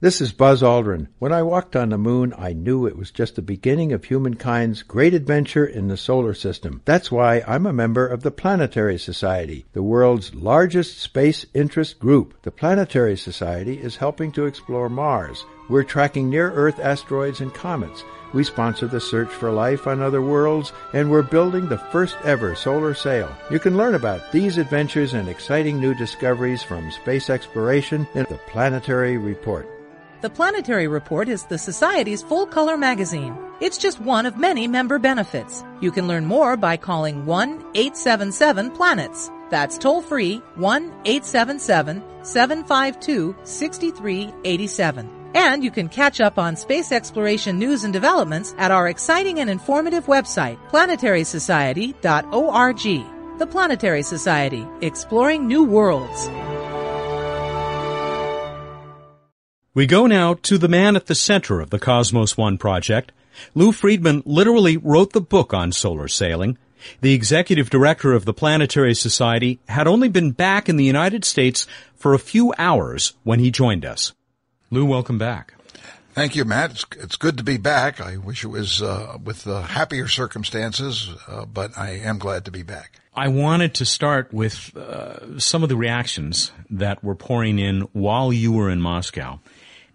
This 0.00 0.20
is 0.20 0.32
Buzz 0.32 0.62
Aldrin. 0.62 1.08
When 1.18 1.32
I 1.32 1.42
walked 1.42 1.74
on 1.74 1.88
the 1.88 1.98
moon, 1.98 2.32
I 2.38 2.52
knew 2.52 2.86
it 2.86 2.96
was 2.96 3.10
just 3.10 3.34
the 3.34 3.42
beginning 3.42 3.92
of 3.92 4.04
humankind's 4.04 4.84
great 4.84 5.12
adventure 5.12 5.66
in 5.66 5.88
the 5.88 5.96
solar 5.96 6.34
system. 6.34 6.82
That's 6.84 7.10
why 7.10 7.42
I'm 7.48 7.66
a 7.66 7.72
member 7.72 8.06
of 8.06 8.22
the 8.22 8.30
Planetary 8.30 8.96
Society, 8.96 9.66
the 9.72 9.82
world's 9.82 10.36
largest 10.36 10.98
space 10.98 11.46
interest 11.52 11.98
group. 11.98 12.40
The 12.42 12.52
Planetary 12.52 13.16
Society 13.16 13.74
is 13.74 13.96
helping 13.96 14.30
to 14.32 14.46
explore 14.46 14.88
Mars. 14.88 15.44
We're 15.68 15.82
tracking 15.82 16.30
near 16.30 16.52
Earth 16.52 16.78
asteroids 16.78 17.40
and 17.40 17.52
comets. 17.52 18.04
We 18.34 18.44
sponsor 18.44 18.86
the 18.86 19.00
search 19.00 19.30
for 19.30 19.50
life 19.50 19.86
on 19.86 20.02
other 20.02 20.22
worlds, 20.22 20.72
and 20.92 21.10
we're 21.10 21.22
building 21.22 21.68
the 21.68 21.78
first 21.78 22.16
ever 22.24 22.54
solar 22.54 22.94
sail. 22.94 23.34
You 23.50 23.58
can 23.58 23.76
learn 23.76 23.94
about 23.94 24.32
these 24.32 24.58
adventures 24.58 25.14
and 25.14 25.28
exciting 25.28 25.80
new 25.80 25.94
discoveries 25.94 26.62
from 26.62 26.90
space 26.90 27.30
exploration 27.30 28.06
in 28.14 28.26
the 28.28 28.38
Planetary 28.48 29.16
Report. 29.16 29.68
The 30.20 30.30
Planetary 30.30 30.88
Report 30.88 31.28
is 31.28 31.44
the 31.44 31.58
Society's 31.58 32.22
full 32.22 32.46
color 32.46 32.76
magazine. 32.76 33.38
It's 33.60 33.78
just 33.78 34.00
one 34.00 34.26
of 34.26 34.36
many 34.36 34.66
member 34.66 34.98
benefits. 34.98 35.64
You 35.80 35.92
can 35.92 36.08
learn 36.08 36.26
more 36.26 36.56
by 36.56 36.76
calling 36.76 37.24
1 37.24 37.50
877 37.74 38.72
Planets. 38.72 39.30
That's 39.50 39.78
toll 39.78 40.02
free 40.02 40.42
1 40.56 40.82
877 41.04 42.02
752 42.24 43.36
6387. 43.44 45.17
And 45.34 45.62
you 45.62 45.70
can 45.70 45.88
catch 45.88 46.20
up 46.20 46.38
on 46.38 46.56
space 46.56 46.92
exploration 46.92 47.58
news 47.58 47.84
and 47.84 47.92
developments 47.92 48.54
at 48.58 48.70
our 48.70 48.88
exciting 48.88 49.40
and 49.40 49.50
informative 49.50 50.06
website, 50.06 50.58
planetarySociety.org. 50.70 53.38
The 53.38 53.46
Planetary 53.46 54.02
Society, 54.02 54.66
exploring 54.80 55.46
new 55.46 55.64
worlds. 55.64 56.28
We 59.74 59.86
go 59.86 60.08
now 60.08 60.34
to 60.34 60.58
the 60.58 60.66
man 60.66 60.96
at 60.96 61.06
the 61.06 61.14
center 61.14 61.60
of 61.60 61.70
the 61.70 61.78
Cosmos 61.78 62.36
One 62.36 62.58
project. 62.58 63.12
Lou 63.54 63.70
Friedman 63.70 64.24
literally 64.26 64.76
wrote 64.76 65.12
the 65.12 65.20
book 65.20 65.54
on 65.54 65.70
solar 65.70 66.08
sailing. 66.08 66.58
The 67.00 67.14
executive 67.14 67.70
director 67.70 68.12
of 68.12 68.24
the 68.24 68.34
Planetary 68.34 68.94
Society 68.94 69.60
had 69.68 69.86
only 69.86 70.08
been 70.08 70.32
back 70.32 70.68
in 70.68 70.76
the 70.76 70.84
United 70.84 71.24
States 71.24 71.64
for 71.94 72.12
a 72.12 72.18
few 72.18 72.52
hours 72.58 73.12
when 73.22 73.38
he 73.38 73.52
joined 73.52 73.84
us. 73.84 74.12
Lou, 74.70 74.84
welcome 74.84 75.16
back. 75.16 75.54
Thank 76.12 76.36
you, 76.36 76.44
Matt. 76.44 76.72
It's, 76.72 76.84
it's 76.98 77.16
good 77.16 77.38
to 77.38 77.44
be 77.44 77.56
back. 77.56 78.00
I 78.00 78.18
wish 78.18 78.44
it 78.44 78.48
was 78.48 78.82
uh, 78.82 79.16
with 79.22 79.46
uh, 79.46 79.62
happier 79.62 80.08
circumstances, 80.08 81.10
uh, 81.26 81.46
but 81.46 81.78
I 81.78 81.92
am 81.92 82.18
glad 82.18 82.44
to 82.44 82.50
be 82.50 82.62
back. 82.62 83.00
I 83.14 83.28
wanted 83.28 83.72
to 83.74 83.86
start 83.86 84.32
with 84.32 84.76
uh, 84.76 85.38
some 85.38 85.62
of 85.62 85.70
the 85.70 85.76
reactions 85.76 86.52
that 86.68 87.02
were 87.02 87.14
pouring 87.14 87.58
in 87.58 87.82
while 87.92 88.30
you 88.32 88.52
were 88.52 88.68
in 88.68 88.80
Moscow 88.80 89.40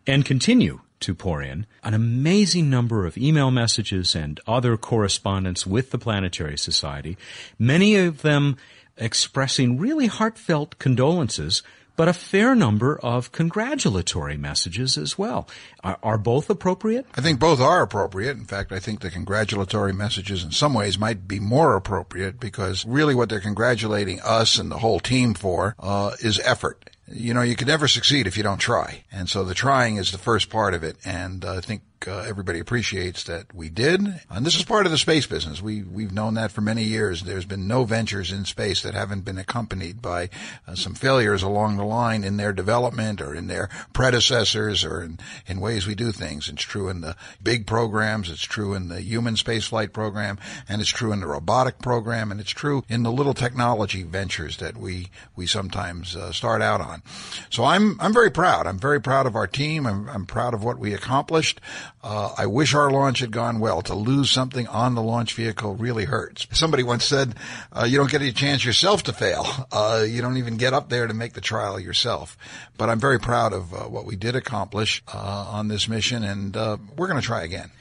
and 0.08 0.26
continue 0.26 0.82
to 1.02 1.14
pour 1.14 1.42
in 1.42 1.68
an 1.84 1.94
amazing 1.94 2.70
number 2.70 3.06
of 3.06 3.18
email 3.18 3.52
messages 3.52 4.16
and 4.16 4.40
other 4.48 4.76
correspondence 4.76 5.68
with 5.68 5.92
the 5.92 6.00
Planetary 6.00 6.58
Society, 6.58 7.16
many 7.60 7.96
of 7.96 8.24
them 8.24 8.58
expressing 8.98 9.78
really 9.78 10.08
heartfelt 10.08 10.80
condolences, 10.80 11.62
but 11.96 12.08
a 12.08 12.14
fair 12.14 12.56
number 12.56 12.98
of 13.00 13.32
congratulatory 13.32 14.38
messages 14.38 14.98
as 14.98 15.18
well. 15.18 15.48
Are, 15.84 15.98
are, 16.02 16.18
both 16.18 16.50
appropriate? 16.50 17.06
I 17.16 17.22
think 17.22 17.40
both 17.40 17.60
are 17.60 17.82
appropriate. 17.82 18.38
In 18.38 18.46
fact, 18.46 18.72
I 18.72 18.80
think 18.80 19.02
the 19.02 19.10
congratulatory 19.10 19.94
messages 19.94 20.44
in 20.44 20.52
some 20.52 20.74
ways 20.74 20.98
might 20.98 21.28
be 21.28 21.40
more 21.40 21.76
appropriate 21.76 22.40
because 22.40 22.86
really 22.86 23.16
what 23.16 23.30
they're 23.30 23.40
congratulating 23.40 24.20
us 24.22 24.58
and 24.58 24.72
the 24.72 24.80
whole 24.80 25.00
team 25.00 25.34
for 25.34 25.76
uh, 25.80 26.12
is 26.20 26.40
effort 26.40 26.90
you 27.08 27.34
know, 27.34 27.42
you 27.42 27.56
can 27.56 27.68
never 27.68 27.88
succeed 27.88 28.28
if 28.28 28.38
you 28.38 28.44
don't 28.44 28.60
try. 28.60 29.04
And 29.12 29.30
so 29.30 29.44
the 29.44 29.54
trying 29.54 29.98
is 29.98 30.12
the 30.12 30.18
first 30.18 30.50
part 30.50 30.74
of 30.74 30.84
it. 30.84 30.98
And 31.06 31.44
uh, 31.44 31.56
I 31.56 31.62
think 31.62 31.82
uh, 32.08 32.20
everybody 32.20 32.60
appreciates 32.60 33.24
that 33.26 33.54
we 33.54 33.70
did. 33.70 34.02
And 34.30 34.46
this 34.46 34.56
is 34.56 34.64
part 34.64 34.86
of 34.86 34.92
the 34.92 34.98
space 34.98 35.26
business. 35.26 35.62
We, 35.62 35.84
we've 35.84 36.12
known 36.12 36.34
that 36.36 36.52
for 36.52 36.62
many 36.62 36.84
years. 36.84 37.24
There's 37.24 37.46
been 37.46 37.68
no 37.68 37.84
ventures 37.84 38.32
in 38.32 38.46
space 38.46 38.82
that 38.82 38.94
haven't 38.94 39.22
been 39.22 39.38
accompanied 39.38 40.02
by 40.02 40.30
uh, 40.68 40.76
some 40.76 40.94
failures 40.94 41.44
along 41.44 41.78
the 41.78 41.86
line 41.86 42.24
in 42.24 42.38
their 42.38 42.54
development 42.54 43.22
or 43.22 43.34
in 43.34 43.48
their 43.48 43.70
predecessors 43.94 44.84
or 44.84 45.02
in, 45.04 45.20
in 45.48 45.60
ways 45.60 45.88
we 45.88 45.96
do 45.96 46.12
things. 46.12 46.50
It's 46.50 46.64
true 46.64 46.90
in 46.90 47.02
the 47.02 47.16
big 47.42 47.66
programs. 47.66 48.30
It's 48.30 48.44
true 48.44 48.74
in 48.74 48.90
the 48.90 49.02
human 49.02 49.36
spaceflight 49.36 49.94
program 49.94 50.38
and 50.70 50.82
it's 50.82 50.90
true 50.90 51.12
in 51.12 51.20
the 51.20 51.28
robotic 51.28 51.80
program 51.80 52.32
and 52.32 52.40
it's 52.40 52.52
true 52.52 52.84
in 52.90 53.04
the 53.04 53.12
little 53.12 53.34
technology 53.34 54.04
ventures 54.04 54.58
that 54.58 54.78
we, 54.78 55.10
we 55.36 55.46
sometimes 55.46 56.16
uh, 56.16 56.32
start 56.32 56.62
out 56.62 56.82
on. 56.82 57.02
So 57.50 57.64
I'm, 57.64 58.00
I'm 58.00 58.14
very 58.14 58.32
proud. 58.32 58.68
I'm 58.68 58.80
very 58.80 59.02
proud 59.02 59.26
of 59.26 59.36
our 59.36 59.48
team. 59.48 59.86
I'm, 59.86 60.10
I'm 60.10 60.26
proud 60.26 60.54
of 60.54 60.64
what 60.64 60.80
we 60.80 60.94
accomplished. 60.94 61.62
Uh, 62.04 62.34
I 62.38 62.48
wish 62.48 62.74
our 62.74 62.92
launch 62.92 63.20
had 63.20 63.32
gone 63.32 63.60
well. 63.60 63.82
To 63.84 63.96
lose 63.96 64.30
something 64.30 64.68
on 64.68 64.94
the 64.94 65.02
launch 65.02 65.36
vehicle 65.36 65.76
really 65.76 66.04
hurts. 66.04 66.46
Somebody 66.52 66.84
once 66.84 67.06
said, 67.06 67.36
uh, 67.72 67.86
you 67.86 67.98
don't 67.98 68.12
get 68.12 68.22
any 68.22 68.34
chance 68.34 68.66
yourself 68.66 69.04
to 69.04 69.14
fail. 69.14 69.46
Uh, 69.72 70.06
you 70.08 70.22
don't 70.22 70.38
even 70.38 70.58
get 70.58 70.74
up 70.74 70.90
there 70.90 71.08
to 71.08 71.14
make 71.14 71.34
the 71.34 71.42
trial 71.42 71.80
yourself. 71.80 72.38
But 72.78 72.90
I'm 72.90 73.00
very 73.00 73.20
proud 73.20 73.54
of 73.54 73.74
uh, 73.74 73.78
what 73.84 74.06
we 74.06 74.18
did 74.18 74.36
accomplish 74.36 75.02
uh, 75.08 75.18
on 75.18 75.70
this 75.70 75.88
mission, 75.88 76.24
and 76.24 76.56
uh, 76.58 76.78
we're 76.98 77.08
going 77.08 77.22
to 77.22 77.26
try 77.26 77.44
again. 77.44 77.72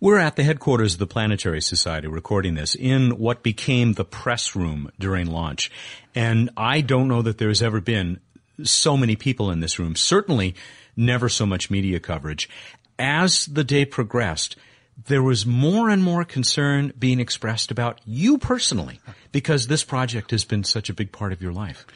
We're 0.00 0.18
at 0.18 0.36
the 0.36 0.44
headquarters 0.44 0.94
of 0.94 0.98
the 0.98 1.06
Planetary 1.06 1.60
Society 1.60 2.06
recording 2.06 2.54
this 2.54 2.74
in 2.74 3.18
what 3.18 3.42
became 3.42 3.92
the 3.92 4.04
press 4.04 4.56
room 4.56 4.90
during 4.98 5.26
launch. 5.26 5.70
And 6.14 6.50
I 6.56 6.80
don't 6.80 7.08
know 7.08 7.22
that 7.22 7.38
there's 7.38 7.62
ever 7.62 7.80
been 7.80 8.20
so 8.62 8.96
many 8.96 9.16
people 9.16 9.50
in 9.50 9.60
this 9.60 9.78
room. 9.78 9.96
Certainly 9.96 10.54
never 10.96 11.28
so 11.28 11.44
much 11.46 11.70
media 11.70 12.00
coverage 12.00 12.48
as 12.98 13.46
the 13.46 13.64
day 13.64 13.84
progressed, 13.84 14.56
there 15.04 15.22
was 15.22 15.44
more 15.44 15.90
and 15.90 16.02
more 16.02 16.24
concern 16.24 16.92
being 16.98 17.20
expressed 17.20 17.70
about 17.70 18.00
you 18.06 18.38
personally 18.38 19.00
because 19.32 19.66
this 19.66 19.84
project 19.84 20.30
has 20.30 20.44
been 20.44 20.64
such 20.64 20.88
a 20.88 20.94
big 20.94 21.12
part 21.12 21.32
of 21.32 21.42
your 21.42 21.52
life. 21.52 21.86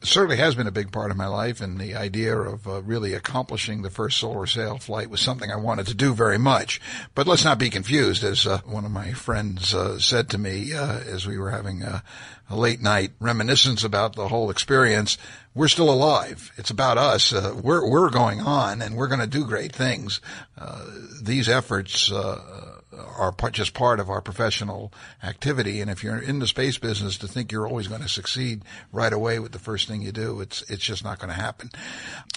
It 0.00 0.08
certainly 0.08 0.38
has 0.38 0.54
been 0.54 0.66
a 0.66 0.72
big 0.72 0.92
part 0.92 1.10
of 1.10 1.18
my 1.18 1.26
life, 1.26 1.60
and 1.60 1.78
the 1.78 1.94
idea 1.94 2.34
of 2.34 2.66
uh, 2.66 2.80
really 2.80 3.12
accomplishing 3.12 3.82
the 3.82 3.90
first 3.90 4.16
solar 4.16 4.46
sail 4.46 4.78
flight 4.78 5.10
was 5.10 5.20
something 5.20 5.50
I 5.50 5.56
wanted 5.56 5.88
to 5.88 5.94
do 5.94 6.14
very 6.14 6.38
much. 6.38 6.80
But 7.14 7.26
let's 7.26 7.44
not 7.44 7.58
be 7.58 7.68
confused, 7.68 8.24
as 8.24 8.46
uh, 8.46 8.60
one 8.64 8.86
of 8.86 8.90
my 8.90 9.12
friends 9.12 9.74
uh, 9.74 9.98
said 9.98 10.30
to 10.30 10.38
me 10.38 10.72
uh, 10.72 11.00
as 11.00 11.26
we 11.26 11.36
were 11.36 11.50
having 11.50 11.82
a, 11.82 12.02
a 12.48 12.56
late 12.56 12.80
night 12.80 13.12
reminiscence 13.20 13.84
about 13.84 14.16
the 14.16 14.28
whole 14.28 14.48
experience 14.48 15.18
we're 15.54 15.68
still 15.68 15.90
alive. 15.90 16.52
It's 16.56 16.70
about 16.70 16.98
us. 16.98 17.32
Uh, 17.32 17.54
we're 17.60 17.88
we're 17.88 18.10
going 18.10 18.40
on, 18.40 18.82
and 18.82 18.96
we're 18.96 19.08
going 19.08 19.20
to 19.20 19.26
do 19.26 19.44
great 19.44 19.72
things. 19.74 20.20
Uh, 20.56 20.84
these 21.22 21.48
efforts 21.48 22.10
uh, 22.12 22.80
are 23.16 23.34
just 23.50 23.74
part 23.74 24.00
of 24.00 24.08
our 24.08 24.20
professional 24.20 24.92
activity. 25.22 25.80
And 25.80 25.90
if 25.90 26.02
you're 26.02 26.18
in 26.18 26.38
the 26.38 26.46
space 26.46 26.78
business, 26.78 27.18
to 27.18 27.28
think 27.28 27.50
you're 27.50 27.66
always 27.66 27.88
going 27.88 28.02
to 28.02 28.08
succeed 28.08 28.62
right 28.92 29.12
away 29.12 29.38
with 29.38 29.52
the 29.52 29.58
first 29.58 29.88
thing 29.88 30.02
you 30.02 30.12
do, 30.12 30.40
it's 30.40 30.62
it's 30.70 30.84
just 30.84 31.04
not 31.04 31.18
going 31.18 31.30
to 31.30 31.40
happen. 31.40 31.70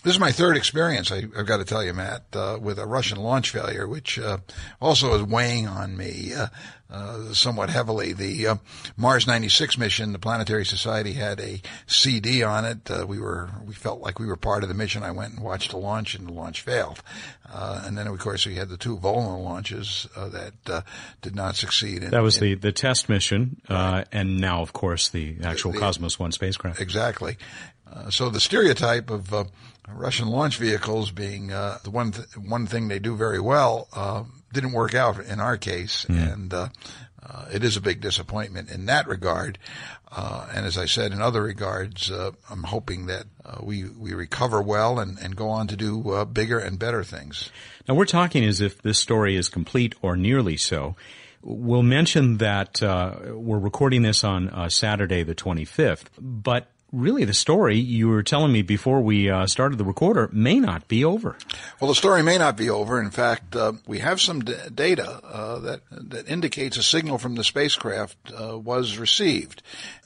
This 0.04 0.14
is 0.14 0.20
my 0.20 0.32
third 0.32 0.58
experience. 0.58 1.12
I, 1.12 1.22
have 1.22 1.46
got 1.46 1.58
to 1.58 1.66
tell 1.66 1.84
you, 1.84 1.94
Matt, 1.94 2.26
uh, 2.34 2.58
with 2.62 2.80
a 2.80 2.86
Russian 2.86 3.20
launch 3.20 3.52
failure, 3.52 3.88
which 3.88 4.20
uh, 4.20 4.38
also 4.82 5.14
is 5.16 5.24
weighing 5.24 5.68
on 5.68 5.96
me. 5.96 6.34
Uh, 6.90 7.34
somewhat 7.34 7.72
heavily. 7.72 8.14
The 8.14 8.46
uh, 8.46 8.56
Mars 8.96 9.26
96 9.26 9.80
mission, 9.80 10.12
the 10.12 10.20
Planetary 10.20 10.64
Society 10.64 11.14
had 11.14 11.40
a 11.40 11.60
CD 11.88 12.44
on 12.44 12.66
it. 12.66 12.92
Uh, 12.92 13.06
we 13.08 13.20
were 13.20 13.50
we 13.66 13.74
felt 13.74 14.02
like 14.02 14.20
we 14.20 14.28
were 14.28 14.36
part 14.36 14.62
of 14.62 14.70
the 14.70 14.76
mission. 14.76 15.02
I 15.02 15.10
went 15.10 15.34
and 15.34 15.44
watched 15.44 15.72
the 15.72 15.78
launch, 15.78 16.14
and 16.14 16.28
the 16.28 16.34
launch 16.34 16.62
failed. 16.62 17.02
Uh, 17.52 17.82
and 17.86 17.98
then, 17.98 18.06
of 18.06 18.20
course, 18.20 18.46
we 18.46 18.56
had 18.56 18.70
the 18.70 18.78
two 18.78 18.98
Volna 18.98 19.44
launches 19.44 20.08
uh, 20.16 20.30
that 20.30 20.84
did 21.24 21.36
not 21.36 21.56
succeed. 21.56 22.04
In, 22.04 22.12
that 22.12 22.22
was 22.22 22.38
in, 22.38 22.44
the 22.44 22.56
the 22.56 22.72
test 22.72 23.10
mission, 23.10 23.60
right. 23.68 24.06
and 24.12 24.40
now, 24.40 24.62
of 24.62 24.74
course, 24.74 25.10
the 25.10 25.38
actual 25.44 25.72
the, 25.72 25.80
the, 25.80 25.82
Cosmos 25.82 26.20
One 26.20 26.32
spacecraft. 26.32 26.80
Exactly. 26.80 27.38
so 28.10 28.30
the 28.30 28.40
stereotype 28.40 29.10
of 29.10 29.34
Russian 29.88 30.28
launch 30.28 30.58
vehicles 30.58 31.12
being 31.12 31.48
the 31.48 31.90
one 31.92 32.12
th- 32.12 32.38
one 32.38 32.66
thing 32.68 32.88
they 32.88 33.00
do 33.00 33.16
very 33.16 33.40
well 33.40 33.88
didn't 34.54 34.72
work 34.72 34.94
out 34.94 35.20
in 35.20 35.40
our 35.40 35.58
case, 35.58 36.06
mm. 36.08 36.34
and 36.34 36.54
uh, 36.54 36.70
uh, 37.22 37.46
it 37.52 37.64
is 37.64 37.76
a 37.76 37.82
big 37.82 38.00
disappointment 38.00 38.70
in 38.70 38.86
that 38.86 39.08
regard. 39.08 39.58
Uh, 40.12 40.48
and 40.54 40.66
as 40.66 40.78
I 40.78 40.86
said, 40.86 41.12
in 41.12 41.22
other 41.22 41.42
regards, 41.42 42.12
uh, 42.12 42.32
I'm 42.50 42.64
hoping 42.64 43.08
that 43.08 43.26
uh, 43.44 43.58
we 43.62 43.86
we 43.86 44.14
recover 44.14 44.62
well 44.62 45.00
and, 45.00 45.18
and 45.18 45.36
go 45.36 45.50
on 45.50 45.68
to 45.68 45.76
do 45.76 46.12
uh, 46.12 46.26
bigger 46.26 46.60
and 46.60 46.78
better 46.78 47.04
things. 47.04 47.50
Now 47.88 47.96
we're 47.96 48.06
talking 48.06 48.46
as 48.46 48.62
if 48.62 48.82
this 48.82 49.00
story 49.00 49.36
is 49.36 49.50
complete 49.50 49.96
or 50.02 50.16
nearly 50.16 50.56
so. 50.56 50.96
We'll 51.42 51.84
mention 51.84 52.38
that 52.38 52.82
uh, 52.82 53.16
we're 53.32 53.60
recording 53.60 54.04
this 54.04 54.24
on 54.24 54.50
uh, 54.50 54.70
Saturday, 54.70 55.24
the 55.24 55.36
25th, 55.36 56.06
but 56.18 56.70
really 56.94 57.26
the 57.26 57.34
story 57.34 57.78
you 57.78 58.08
were 58.08 58.24
telling 58.24 58.54
me 58.54 58.62
before 58.62 59.02
we 59.02 59.30
uh, 59.30 59.48
started 59.48 59.78
the 59.78 59.84
recorder 59.84 60.30
may 60.32 60.60
not 60.60 60.88
be 60.88 61.04
over. 61.04 61.36
Well, 61.82 61.90
the 61.90 61.96
story 61.96 62.24
may 62.24 62.38
not 62.38 62.56
be 62.56 62.70
over. 62.70 63.02
In 63.02 63.10
fact, 63.10 63.56
uh, 63.56 63.74
we 63.88 64.00
have 64.00 64.22
some 64.22 64.42
d- 64.42 64.54
data 64.74 65.20
uh, 65.24 65.60
that 65.60 65.82
that 65.90 66.30
indicates 66.30 66.78
a 66.78 66.84
signal 66.84 67.18
from 67.18 67.36
the 67.36 67.44
spacecraft 67.44 68.18
uh, 68.32 68.58
was 68.58 68.98
received, 68.98 69.62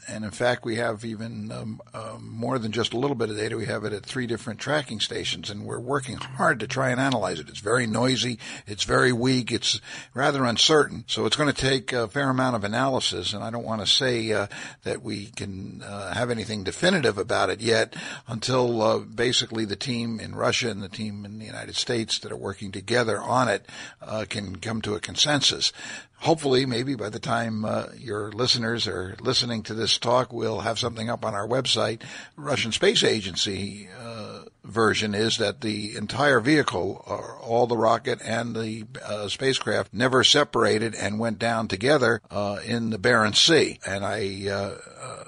and 0.07 0.23
in 0.23 0.31
fact, 0.31 0.63
we 0.63 0.75
have 0.75 1.03
even 1.03 1.51
um, 1.51 1.81
um, 1.93 2.29
more 2.31 2.57
than 2.57 2.71
just 2.71 2.93
a 2.93 2.97
little 2.97 3.15
bit 3.15 3.29
of 3.29 3.37
data. 3.37 3.57
We 3.57 3.65
have 3.65 3.83
it 3.83 3.93
at 3.93 4.05
three 4.05 4.25
different 4.25 4.59
tracking 4.59 4.99
stations, 4.99 5.49
and 5.49 5.65
we're 5.65 5.79
working 5.79 6.15
hard 6.15 6.59
to 6.61 6.67
try 6.67 6.89
and 6.89 6.99
analyze 6.99 7.39
it. 7.39 7.49
It's 7.49 7.59
very 7.59 7.87
noisy, 7.87 8.39
it's 8.65 8.83
very 8.83 9.11
weak, 9.11 9.51
it's 9.51 9.81
rather 10.13 10.45
uncertain. 10.45 11.03
So 11.07 11.25
it's 11.25 11.35
going 11.35 11.53
to 11.53 11.61
take 11.61 11.91
a 11.91 12.07
fair 12.07 12.29
amount 12.29 12.55
of 12.55 12.63
analysis, 12.63 13.33
and 13.33 13.43
I 13.43 13.49
don't 13.49 13.65
want 13.65 13.81
to 13.81 13.87
say 13.87 14.31
uh, 14.31 14.47
that 14.83 15.01
we 15.01 15.27
can 15.27 15.83
uh, 15.83 16.13
have 16.13 16.29
anything 16.29 16.63
definitive 16.63 17.17
about 17.17 17.49
it 17.49 17.59
yet 17.59 17.95
until 18.27 18.81
uh, 18.81 18.99
basically 18.99 19.65
the 19.65 19.75
team 19.75 20.19
in 20.19 20.35
Russia 20.35 20.69
and 20.69 20.81
the 20.81 20.89
team 20.89 21.25
in 21.25 21.39
the 21.39 21.45
United 21.45 21.75
States 21.75 22.19
that 22.19 22.31
are 22.31 22.37
working 22.37 22.71
together 22.71 23.19
on 23.19 23.49
it 23.49 23.65
uh, 24.01 24.25
can 24.29 24.55
come 24.55 24.81
to 24.81 24.95
a 24.95 24.99
consensus 24.99 25.73
hopefully, 26.19 26.65
maybe 26.65 26.95
by 26.95 27.09
the 27.09 27.19
time 27.19 27.65
uh, 27.65 27.85
your 27.97 28.31
listeners 28.31 28.87
are 28.87 29.15
listening 29.21 29.63
to 29.63 29.73
this 29.73 29.97
talk, 29.97 30.33
we'll 30.33 30.61
have 30.61 30.79
something 30.79 31.09
up 31.09 31.25
on 31.25 31.33
our 31.33 31.47
website. 31.47 32.01
Russian 32.35 32.71
Space 32.71 33.03
Agency 33.03 33.89
uh, 33.99 34.43
version 34.63 35.15
is 35.15 35.37
that 35.37 35.61
the 35.61 35.95
entire 35.95 36.39
vehicle, 36.39 37.03
uh, 37.07 37.43
all 37.43 37.67
the 37.67 37.77
rocket 37.77 38.19
and 38.23 38.55
the 38.55 38.85
uh, 39.05 39.27
spacecraft, 39.27 39.93
never 39.93 40.23
separated 40.23 40.95
and 40.95 41.19
went 41.19 41.39
down 41.39 41.67
together 41.67 42.21
uh, 42.29 42.59
in 42.65 42.89
the 42.89 42.99
Barents 42.99 43.37
Sea. 43.37 43.79
And 43.85 44.03
I 44.03 44.49
uh, 44.49 45.23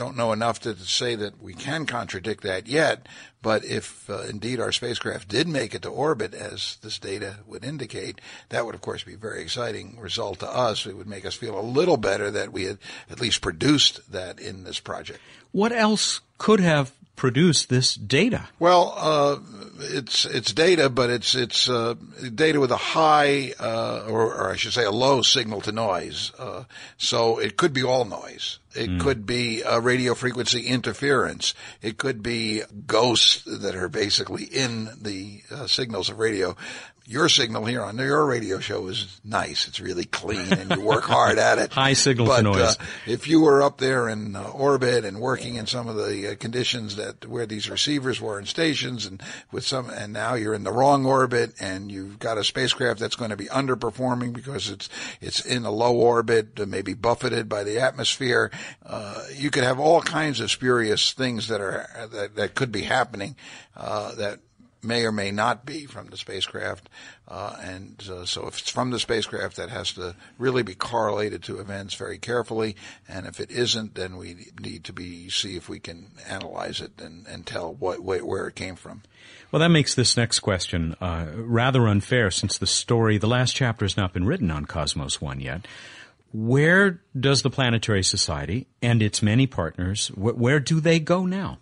don't 0.00 0.16
know 0.16 0.32
enough 0.32 0.60
to 0.60 0.74
say 0.76 1.14
that 1.14 1.42
we 1.42 1.52
can 1.52 1.84
contradict 1.84 2.42
that 2.42 2.66
yet, 2.66 3.06
but 3.42 3.62
if 3.66 4.08
uh, 4.08 4.22
indeed 4.22 4.58
our 4.58 4.72
spacecraft 4.72 5.28
did 5.28 5.46
make 5.46 5.74
it 5.74 5.82
to 5.82 5.90
orbit, 5.90 6.32
as 6.32 6.78
this 6.80 6.98
data 6.98 7.40
would 7.46 7.66
indicate, 7.66 8.18
that 8.48 8.64
would 8.64 8.74
of 8.74 8.80
course 8.80 9.02
be 9.02 9.12
a 9.12 9.18
very 9.18 9.42
exciting 9.42 9.98
result 10.00 10.38
to 10.38 10.48
us. 10.48 10.86
It 10.86 10.96
would 10.96 11.06
make 11.06 11.26
us 11.26 11.34
feel 11.34 11.60
a 11.60 11.60
little 11.60 11.98
better 11.98 12.30
that 12.30 12.50
we 12.50 12.64
had 12.64 12.78
at 13.10 13.20
least 13.20 13.42
produced 13.42 14.10
that 14.10 14.40
in 14.40 14.64
this 14.64 14.80
project. 14.80 15.20
What 15.52 15.70
else 15.70 16.22
could 16.38 16.60
have 16.60 16.92
produced 17.20 17.68
this 17.68 17.96
data? 17.96 18.48
Well, 18.58 18.94
uh, 18.96 19.36
it's 19.80 20.24
it's 20.24 20.54
data, 20.54 20.88
but 20.88 21.10
it's 21.10 21.34
it's 21.34 21.68
uh, 21.68 21.94
data 22.34 22.58
with 22.58 22.70
a 22.70 22.78
high, 22.78 23.52
uh, 23.60 24.06
or, 24.08 24.34
or, 24.34 24.50
I 24.50 24.56
should 24.56 24.72
say, 24.72 24.84
a 24.84 24.90
low 24.90 25.20
signal 25.20 25.60
to 25.62 25.72
noise. 25.72 26.32
Uh, 26.38 26.64
so 26.96 27.38
it 27.38 27.58
could 27.58 27.74
be 27.74 27.82
all 27.82 28.06
noise. 28.06 28.58
It 28.74 28.88
mm. 28.88 29.00
could 29.00 29.26
be 29.26 29.60
a 29.60 29.80
radio 29.80 30.14
frequency 30.14 30.66
interference. 30.66 31.52
It 31.82 31.98
could 31.98 32.22
be 32.22 32.62
ghosts 32.86 33.42
that 33.44 33.74
are 33.74 33.90
basically 33.90 34.44
in 34.44 34.88
the 34.98 35.42
uh, 35.50 35.66
signals 35.66 36.08
of 36.08 36.18
radio 36.18 36.56
your 37.10 37.28
signal 37.28 37.64
here 37.64 37.82
on 37.82 37.98
your 37.98 38.24
radio 38.24 38.60
show 38.60 38.86
is 38.86 39.20
nice. 39.24 39.66
It's 39.66 39.80
really 39.80 40.04
clean 40.04 40.52
and 40.52 40.70
you 40.70 40.80
work 40.80 41.02
hard 41.02 41.38
at 41.38 41.58
it. 41.58 41.72
High 41.72 41.94
signal 41.94 42.28
but, 42.28 42.36
to 42.36 42.42
noise. 42.44 42.60
Uh, 42.60 42.74
if 43.04 43.26
you 43.26 43.40
were 43.40 43.64
up 43.64 43.78
there 43.78 44.08
in 44.08 44.36
uh, 44.36 44.44
orbit 44.44 45.04
and 45.04 45.20
working 45.20 45.56
in 45.56 45.66
some 45.66 45.88
of 45.88 45.96
the 45.96 46.30
uh, 46.30 46.34
conditions 46.36 46.94
that 46.94 47.26
where 47.26 47.46
these 47.46 47.68
receivers 47.68 48.20
were 48.20 48.38
in 48.38 48.46
stations 48.46 49.06
and 49.06 49.20
with 49.50 49.66
some, 49.66 49.90
and 49.90 50.12
now 50.12 50.34
you're 50.34 50.54
in 50.54 50.62
the 50.62 50.70
wrong 50.70 51.04
orbit 51.04 51.52
and 51.58 51.90
you've 51.90 52.20
got 52.20 52.38
a 52.38 52.44
spacecraft 52.44 53.00
that's 53.00 53.16
going 53.16 53.30
to 53.30 53.36
be 53.36 53.46
underperforming 53.46 54.32
because 54.32 54.70
it's, 54.70 54.88
it's 55.20 55.44
in 55.44 55.64
a 55.64 55.70
low 55.72 55.96
orbit, 55.96 56.64
maybe 56.68 56.94
buffeted 56.94 57.48
by 57.48 57.64
the 57.64 57.80
atmosphere. 57.80 58.52
Uh, 58.86 59.24
you 59.34 59.50
could 59.50 59.64
have 59.64 59.80
all 59.80 60.00
kinds 60.00 60.38
of 60.38 60.48
spurious 60.48 61.12
things 61.12 61.48
that 61.48 61.60
are, 61.60 61.88
that, 62.12 62.36
that 62.36 62.54
could 62.54 62.70
be 62.70 62.82
happening, 62.82 63.34
uh, 63.76 64.14
that 64.14 64.38
may 64.82 65.04
or 65.04 65.12
may 65.12 65.30
not 65.30 65.66
be 65.66 65.86
from 65.86 66.06
the 66.08 66.16
spacecraft. 66.16 66.88
Uh, 67.28 67.56
and 67.62 68.02
uh, 68.10 68.24
so 68.24 68.46
if 68.46 68.58
it's 68.58 68.70
from 68.70 68.90
the 68.90 68.98
spacecraft, 68.98 69.56
that 69.56 69.68
has 69.68 69.92
to 69.92 70.14
really 70.38 70.62
be 70.62 70.74
correlated 70.74 71.42
to 71.42 71.60
events 71.60 71.94
very 71.94 72.18
carefully. 72.18 72.76
And 73.08 73.26
if 73.26 73.40
it 73.40 73.50
isn't, 73.50 73.94
then 73.94 74.16
we 74.16 74.46
need 74.60 74.84
to 74.84 74.92
be 74.92 75.28
see 75.28 75.56
if 75.56 75.68
we 75.68 75.78
can 75.78 76.10
analyze 76.28 76.80
it 76.80 76.92
and, 77.00 77.26
and 77.26 77.46
tell 77.46 77.74
what 77.74 78.00
where 78.00 78.46
it 78.46 78.54
came 78.54 78.76
from. 78.76 79.02
Well, 79.52 79.60
that 79.60 79.68
makes 79.68 79.94
this 79.94 80.16
next 80.16 80.40
question 80.40 80.96
uh, 81.00 81.26
rather 81.34 81.88
unfair 81.88 82.30
since 82.30 82.56
the 82.56 82.66
story, 82.66 83.18
the 83.18 83.26
last 83.26 83.54
chapter 83.54 83.84
has 83.84 83.96
not 83.96 84.12
been 84.12 84.26
written 84.26 84.50
on 84.50 84.64
Cosmos 84.64 85.20
One 85.20 85.40
yet. 85.40 85.66
Where 86.32 87.02
does 87.18 87.42
the 87.42 87.50
Planetary 87.50 88.04
Society 88.04 88.68
and 88.80 89.02
its 89.02 89.20
many 89.20 89.48
partners, 89.48 90.08
wh- 90.08 90.38
where 90.38 90.60
do 90.60 90.78
they 90.78 91.00
go 91.00 91.26
now? 91.26 91.58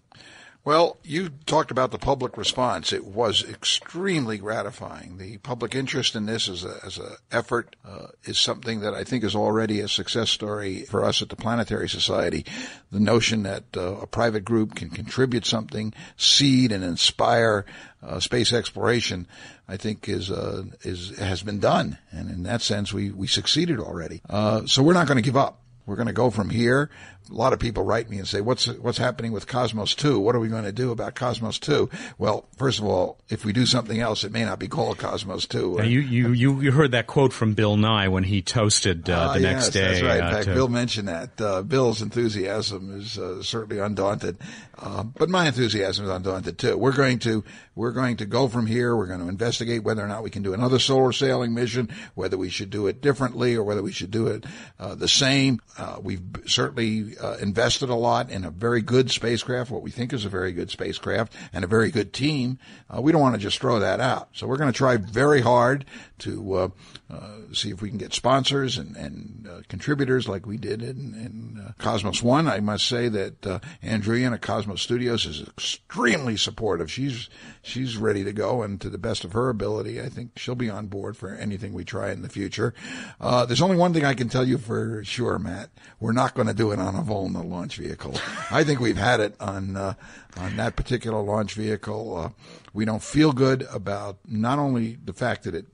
Well, 0.69 0.99
you 1.03 1.31
talked 1.47 1.71
about 1.71 1.93
the 1.93 1.99
public 1.99 2.37
response. 2.37 2.93
It 2.93 3.07
was 3.07 3.43
extremely 3.43 4.37
gratifying. 4.37 5.17
The 5.17 5.39
public 5.39 5.75
interest 5.75 6.15
in 6.15 6.27
this 6.27 6.47
as 6.47 6.63
a, 6.63 6.79
as 6.85 6.99
a 6.99 7.17
effort 7.33 7.75
uh, 7.87 8.09
is 8.25 8.39
something 8.39 8.81
that 8.81 8.93
I 8.93 9.03
think 9.03 9.25
is 9.25 9.35
already 9.35 9.81
a 9.81 9.89
success 9.89 10.29
story 10.29 10.83
for 10.83 11.07
us 11.07 11.23
at 11.23 11.31
the 11.31 11.37
Planetary 11.37 11.89
Society. 11.89 12.45
The 12.93 13.01
notion 13.01 13.45
that 13.45 13.65
uh, 13.75 13.95
a 13.95 14.07
private 14.07 14.45
group 14.45 14.75
can 14.75 14.91
contribute 14.91 15.47
something, 15.47 15.95
seed 16.19 16.71
and 16.71 16.85
inspire 16.85 17.65
uh, 18.03 18.21
space 18.21 18.53
exploration, 18.53 19.27
I 19.67 19.79
think 19.79 20.07
is 20.07 20.31
uh, 20.31 20.65
is 20.83 21.17
has 21.19 21.43
been 21.43 21.61
done, 21.61 21.97
and 22.11 22.31
in 22.31 22.43
that 22.43 22.61
sense, 22.61 22.93
we 22.93 23.11
we 23.11 23.27
succeeded 23.27 23.81
already. 23.81 24.21
Uh, 24.29 24.67
so 24.67 24.83
we're 24.83 24.93
not 24.93 25.07
going 25.07 25.17
to 25.17 25.23
give 25.23 25.35
up. 25.35 25.63
We're 25.87 25.97
going 25.97 26.09
to 26.09 26.13
go 26.13 26.29
from 26.29 26.51
here 26.51 26.91
a 27.31 27.35
lot 27.35 27.53
of 27.53 27.59
people 27.59 27.85
write 27.85 28.09
me 28.09 28.19
and 28.19 28.27
say, 28.27 28.41
"What's 28.41 28.67
what's 28.67 28.99
happening 28.99 29.33
with 29.33 29.47
Cosmos 29.47 29.95
2? 29.95 30.19
What 30.19 30.35
are 30.35 30.41
we 30.41 30.49
going 30.49 30.65
to 30.65 30.73
do 30.73 30.91
about 30.91 31.15
Cosmos 31.15 31.59
2?" 31.59 31.89
Well, 32.17 32.47
first 32.57 32.79
of 32.79 32.85
all, 32.85 33.19
if 33.29 33.45
we 33.45 33.53
do 33.53 33.67
something 33.67 34.01
else, 34.01 34.25
it 34.25 34.33
may 34.33 34.45
not 34.45 34.59
be 34.59 34.69
called 34.69 34.99
Cosmos 34.99 35.47
2. 35.47 35.77
Yeah, 35.79 35.85
you, 35.85 36.01
you 36.01 36.61
you 36.61 36.73
heard 36.73 36.93
that 36.93 37.07
quote 37.07 37.33
from 37.33 37.55
Bill 37.55 37.77
Nye 37.77 38.09
when 38.09 38.25
he 38.25 38.43
toasted 38.43 39.09
uh, 39.11 39.13
uh, 39.13 39.35
the 39.35 39.41
next 39.41 39.67
yes, 39.67 39.71
day. 39.75 39.81
That's 39.81 40.03
right. 40.03 40.19
In 40.19 40.25
uh, 40.25 40.31
fact, 40.31 40.45
to... 40.47 40.55
Bill 40.55 40.69
mentioned 40.69 41.09
that. 41.09 41.41
Uh, 41.41 41.63
Bill's 41.63 42.03
enthusiasm 42.03 42.99
is 42.99 43.19
uh, 43.19 43.43
certainly 43.43 43.81
undaunted, 43.81 44.39
uh, 44.79 45.03
but 45.03 45.29
my 45.29 45.47
enthusiasm 45.47 46.05
is 46.05 46.11
undaunted 46.11 46.59
too. 46.59 46.77
We're 46.77 46.93
going 46.93 47.19
to 47.21 47.45
we're 47.75 47.93
going 47.93 48.17
to 48.19 48.27
go 48.27 48.49
from 48.49 48.67
here. 48.67 48.97
We're 48.97 49.07
going 49.07 49.21
to 49.21 49.29
investigate 49.29 49.85
whether 49.85 50.05
or 50.05 50.09
not 50.09 50.23
we 50.23 50.31
can 50.31 50.43
do 50.43 50.55
another 50.55 50.79
solar 50.79 51.13
sailing 51.13 51.55
mission, 51.55 51.91
whether 52.15 52.37
we 52.37 52.49
should 52.49 52.71
do 52.71 52.87
it 52.87 53.01
differently 53.01 53.55
or 53.55 53.63
whether 53.63 53.83
we 53.83 53.93
should 53.93 54.11
do 54.11 54.27
it 54.27 54.47
the 54.79 55.09
same. 55.09 55.61
we've 56.01 56.23
certainly 56.47 57.18
invested 57.41 57.89
a 57.89 57.95
lot 57.95 58.31
in 58.31 58.45
a 58.45 58.51
very 58.51 58.83
good 58.83 59.11
spacecraft, 59.11 59.71
what 59.71 59.83
we 59.83 59.91
think 59.91 60.13
is 60.13 60.25
a 60.25 60.29
very 60.29 60.53
good 60.53 60.71
spacecraft, 60.71 61.33
and 61.53 61.65
a 61.65 61.69
very 61.69 61.91
good 61.91 62.13
team. 62.13 62.59
Uh, 62.91 63.01
we 63.01 63.13
don't 63.13 63.21
want 63.21 63.35
to 63.35 63.41
just 63.41 63.61
throw 63.61 63.79
that 63.79 64.01
out. 64.01 64.29
So 64.33 64.47
we're 64.47 64.57
going 64.57 64.73
to 64.73 64.77
try 64.77 64.97
very 64.97 65.41
hard 65.41 65.85
to 66.19 66.55
uh, 66.55 66.69
uh, 67.11 67.31
see 67.53 67.71
if 67.71 67.81
we 67.81 67.89
can 67.89 67.99
get 67.99 68.13
sponsors 68.13 68.77
and, 68.77 68.97
and 68.97 69.49
uh, 69.49 69.61
contributors 69.69 70.29
like 70.29 70.47
we 70.47 70.57
did 70.57 70.83
in, 70.83 71.15
in 71.15 71.65
uh, 71.67 71.73
Cosmos 71.79 72.23
One. 72.23 72.49
I 72.49 72.61
must 72.61 72.87
say 72.87 73.09
that 73.09 73.47
uh, 73.47 73.61
Ann 73.83 74.03
Druyan 74.03 74.33
at 74.33 74.43
Cosmos 74.43 74.83
Studios 74.83 75.27
is 75.27 75.43
extremely 75.43 76.37
supportive. 76.37 76.91
She's 76.91 77.29
she's 77.63 77.97
ready 77.97 78.25
to 78.25 78.33
go, 78.33 78.63
and 78.63 78.81
to 78.81 78.91
the 78.91 78.99
best 78.99 79.25
of 79.25 79.33
her 79.33 79.49
ability, 79.49 80.01
I 80.01 80.09
think 80.09 80.39
she'll 80.39 80.55
be 80.55 80.71
on 80.71 80.87
board 80.87 81.17
for 81.17 81.35
anything 81.35 81.73
we 81.73 81.85
try 81.85 82.11
in 82.11 82.23
the 82.23 82.29
future. 82.29 82.75
there's 83.21 83.63
only 83.63 83.77
one 83.77 83.93
thing 83.93 84.05
I 84.05 84.15
can 84.15 84.29
tell 84.29 84.47
you 84.47 84.59
for 84.59 85.03
sure, 85.05 85.39
Matt. 85.39 85.71
We're 86.01 86.13
not 86.13 86.35
going 86.35 86.49
to 86.49 86.55
do 86.55 86.73
it 86.73 86.79
on 86.79 86.95
a 86.95 87.03
Volna 87.09 87.43
launch 87.43 87.77
vehicle. 87.77 88.15
I 88.51 88.65
think 88.65 88.81
we've 88.81 88.97
had 88.97 89.21
it 89.21 89.35
on 89.41 89.77
uh, 89.77 89.95
on 90.37 90.57
that 90.57 90.77
particular 90.77 91.21
launch 91.23 91.55
vehicle. 91.55 92.17
Uh, 92.17 92.31
we 92.73 92.85
don't 92.85 93.03
feel 93.03 93.33
good 93.33 93.67
about 93.73 94.19
not 94.27 94.59
only 94.59 94.99
the 95.05 95.13
fact 95.13 95.45
that 95.45 95.55
it 95.55 95.67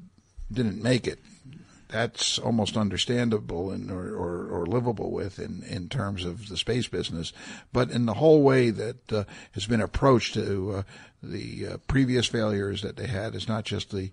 didn't 0.50 0.82
make 0.82 1.06
it. 1.06 1.18
That's 1.94 2.40
almost 2.40 2.76
understandable 2.76 3.70
and 3.70 3.88
or, 3.88 4.16
or, 4.16 4.48
or 4.48 4.66
livable 4.66 5.12
with 5.12 5.38
in, 5.38 5.62
in 5.62 5.88
terms 5.88 6.24
of 6.24 6.48
the 6.48 6.56
space 6.56 6.88
business, 6.88 7.32
but 7.72 7.88
in 7.92 8.04
the 8.04 8.14
whole 8.14 8.42
way 8.42 8.70
that 8.70 9.12
uh, 9.12 9.22
has 9.52 9.66
been 9.66 9.80
approached 9.80 10.34
to 10.34 10.72
uh, 10.72 10.82
the 11.22 11.68
uh, 11.68 11.76
previous 11.86 12.26
failures 12.26 12.82
that 12.82 12.96
they 12.96 13.06
had. 13.06 13.36
It's 13.36 13.46
not 13.46 13.64
just 13.64 13.92
the 13.92 14.10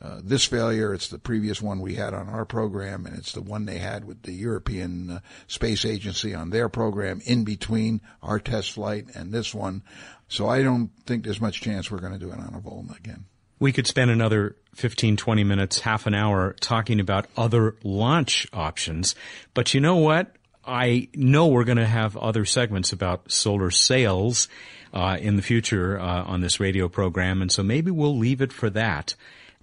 uh, 0.00 0.20
this 0.22 0.44
failure; 0.44 0.94
it's 0.94 1.08
the 1.08 1.18
previous 1.18 1.60
one 1.60 1.80
we 1.80 1.96
had 1.96 2.14
on 2.14 2.28
our 2.28 2.44
program, 2.44 3.04
and 3.04 3.18
it's 3.18 3.32
the 3.32 3.42
one 3.42 3.64
they 3.64 3.78
had 3.78 4.04
with 4.04 4.22
the 4.22 4.32
European 4.32 5.10
uh, 5.10 5.20
Space 5.48 5.84
Agency 5.84 6.36
on 6.36 6.50
their 6.50 6.68
program 6.68 7.20
in 7.24 7.42
between 7.42 8.00
our 8.22 8.38
test 8.38 8.70
flight 8.70 9.06
and 9.16 9.32
this 9.32 9.52
one. 9.52 9.82
So 10.28 10.48
I 10.48 10.62
don't 10.62 10.92
think 11.04 11.24
there's 11.24 11.40
much 11.40 11.62
chance 11.62 11.90
we're 11.90 11.98
going 11.98 12.12
to 12.12 12.18
do 12.24 12.30
it 12.30 12.38
on 12.38 12.54
a 12.54 12.60
Volna 12.60 12.96
again. 12.96 13.24
We 13.64 13.72
could 13.72 13.86
spend 13.86 14.10
another 14.10 14.56
15, 14.74 15.16
20 15.16 15.42
minutes, 15.42 15.78
half 15.78 16.06
an 16.06 16.12
hour 16.12 16.54
talking 16.60 17.00
about 17.00 17.24
other 17.34 17.76
launch 17.82 18.46
options. 18.52 19.14
But 19.54 19.72
you 19.72 19.80
know 19.80 19.96
what? 19.96 20.36
I 20.66 21.08
know 21.14 21.46
we're 21.46 21.64
going 21.64 21.78
to 21.78 21.86
have 21.86 22.14
other 22.14 22.44
segments 22.44 22.92
about 22.92 23.32
solar 23.32 23.70
sails 23.70 24.48
uh, 24.92 25.16
in 25.18 25.36
the 25.36 25.42
future 25.42 25.98
uh, 25.98 26.24
on 26.24 26.42
this 26.42 26.60
radio 26.60 26.90
program, 26.90 27.40
and 27.40 27.50
so 27.50 27.62
maybe 27.62 27.90
we'll 27.90 28.18
leave 28.18 28.42
it 28.42 28.52
for 28.52 28.68
that. 28.68 29.14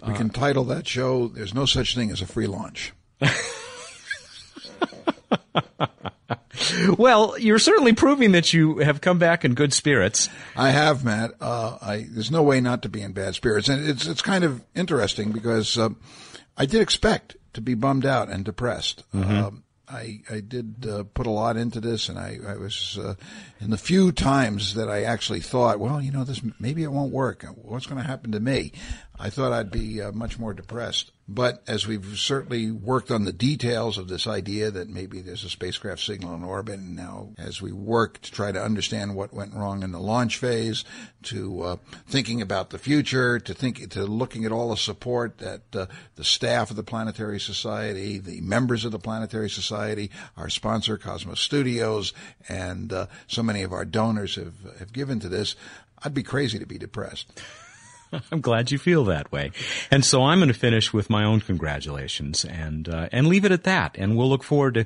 We 0.04 0.16
can 0.16 0.32
title 0.32 0.64
that 0.64 0.88
show 0.88 1.28
"There's 1.28 1.54
No 1.54 1.68
Such 1.68 1.94
Thing 1.94 2.10
as 2.10 2.24
a 2.24 2.26
Free 2.26 2.48
Launch." 2.48 2.94
well, 6.98 7.38
you're 7.38 7.60
certainly 7.60 7.94
proving 7.94 8.32
that 8.34 8.54
you 8.54 8.80
have 8.80 9.02
come 9.02 9.20
back 9.20 9.46
in 9.46 9.54
good 9.54 9.74
spirits. 9.74 10.30
I 10.56 10.70
have, 10.70 11.04
Matt. 11.04 11.32
Uh, 11.40 11.78
I, 11.82 12.06
there's 12.10 12.32
no 12.32 12.44
way 12.44 12.62
not 12.62 12.82
to 12.84 12.90
be 12.90 13.02
in 13.02 13.14
bad 13.14 13.36
spirits, 13.36 13.70
and 13.70 13.88
it's 13.88 14.08
it's 14.08 14.22
kind 14.22 14.44
of 14.44 14.64
interesting 14.76 15.32
because 15.32 15.78
uh, 15.78 15.90
I 16.58 16.66
did 16.66 16.82
expect 16.82 17.36
to 17.54 17.62
be 17.62 17.74
bummed 17.74 18.06
out 18.06 18.30
and 18.30 18.46
depressed. 18.46 19.04
Mm-hmm. 19.14 19.38
Um, 19.38 19.64
I, 19.92 20.22
I 20.30 20.40
did 20.40 20.88
uh, 20.90 21.04
put 21.14 21.28
a 21.28 21.32
lot 21.32 21.58
into 21.58 21.82
this, 21.82 22.08
and 22.08 22.18
I, 22.18 22.38
I 22.48 22.56
was 22.56 22.98
uh, 22.98 23.16
in 23.60 23.72
the 23.72 23.78
few 23.78 24.12
times 24.12 24.76
that 24.76 24.90
I 24.90 25.04
actually 25.04 25.42
thought, 25.42 25.80
well, 25.80 26.02
you 26.02 26.12
know, 26.12 26.24
this 26.24 26.42
maybe 26.60 26.84
it 26.84 26.92
won't 26.92 27.12
work. 27.12 27.44
What's 27.56 27.88
going 27.88 28.02
to 28.02 28.08
happen 28.08 28.32
to 28.32 28.40
me? 28.40 28.72
I 29.22 29.30
thought 29.30 29.54
I'd 29.54 29.70
be 29.70 30.02
uh, 30.02 30.12
much 30.12 30.40
more 30.40 30.52
depressed. 30.52 31.12
But 31.28 31.62
as 31.68 31.86
we've 31.86 32.18
certainly 32.18 32.72
worked 32.72 33.12
on 33.12 33.24
the 33.24 33.32
details 33.32 34.00
of 34.00 34.08
this 34.08 34.26
idea 34.26 34.72
that 34.72 34.90
maybe 34.90 35.22
there's 35.22 35.44
a 35.44 35.50
spacecraft 35.50 36.02
signal 36.02 36.34
in 36.34 36.44
orbit, 36.44 36.80
and 36.80 36.96
now 36.96 37.30
as 37.38 37.62
we 37.62 37.72
work 37.72 38.20
to 38.22 38.32
try 38.32 38.52
to 38.52 38.62
understand 38.62 39.16
what 39.16 39.32
went 39.32 39.54
wrong 39.54 39.84
in 39.84 39.92
the 39.92 40.00
launch 40.00 40.38
phase, 40.38 40.84
to 41.22 41.62
uh, 41.62 41.76
thinking 42.08 42.42
about 42.42 42.72
the 42.72 42.80
future, 42.80 43.40
to 43.40 43.54
think 43.54 43.92
to 43.92 44.06
looking 44.06 44.44
at 44.44 44.52
all 44.52 44.72
the 44.72 44.76
support 44.76 45.38
that 45.38 45.62
uh, 45.76 45.86
the 46.16 46.24
staff 46.24 46.72
of 46.72 46.76
the 46.76 46.84
Planetary 46.84 47.40
Society, 47.40 48.18
the 48.18 48.42
members 48.42 48.86
of 48.86 48.92
the 48.92 49.00
Planetary 49.00 49.52
Society, 49.52 50.10
our 50.36 50.50
sponsor 50.50 50.98
Cosmos 50.98 51.40
Studios, 51.40 52.12
and 52.50 52.92
uh, 52.92 53.06
so 53.28 53.44
many 53.44 53.62
of 53.62 53.72
our 53.72 53.86
donors 53.86 54.36
have 54.36 54.56
have 54.80 54.92
given 54.92 55.20
to 55.20 55.30
this, 55.30 55.56
I'd 56.04 56.16
be 56.16 56.24
crazy 56.24 56.58
to 56.58 56.66
be 56.66 56.80
depressed. 56.80 57.40
I'm 58.32 58.42
glad 58.42 58.72
you 58.72 58.78
feel 58.78 59.06
that 59.06 59.32
way. 59.32 59.52
And 59.90 60.04
so 60.04 60.24
I'm 60.24 60.40
going 60.40 60.48
to 60.48 60.54
finish 60.54 60.94
with 60.94 61.10
my 61.10 61.24
own 61.24 61.42
congratulations 61.42 62.46
and 62.46 62.88
uh, 62.88 63.10
and 63.12 63.28
leave 63.28 63.46
it 63.46 63.52
at 63.52 63.64
that. 63.64 63.96
And 63.98 64.18
we'll 64.18 64.30
look 64.30 64.44
forward 64.44 64.76
to 64.76 64.86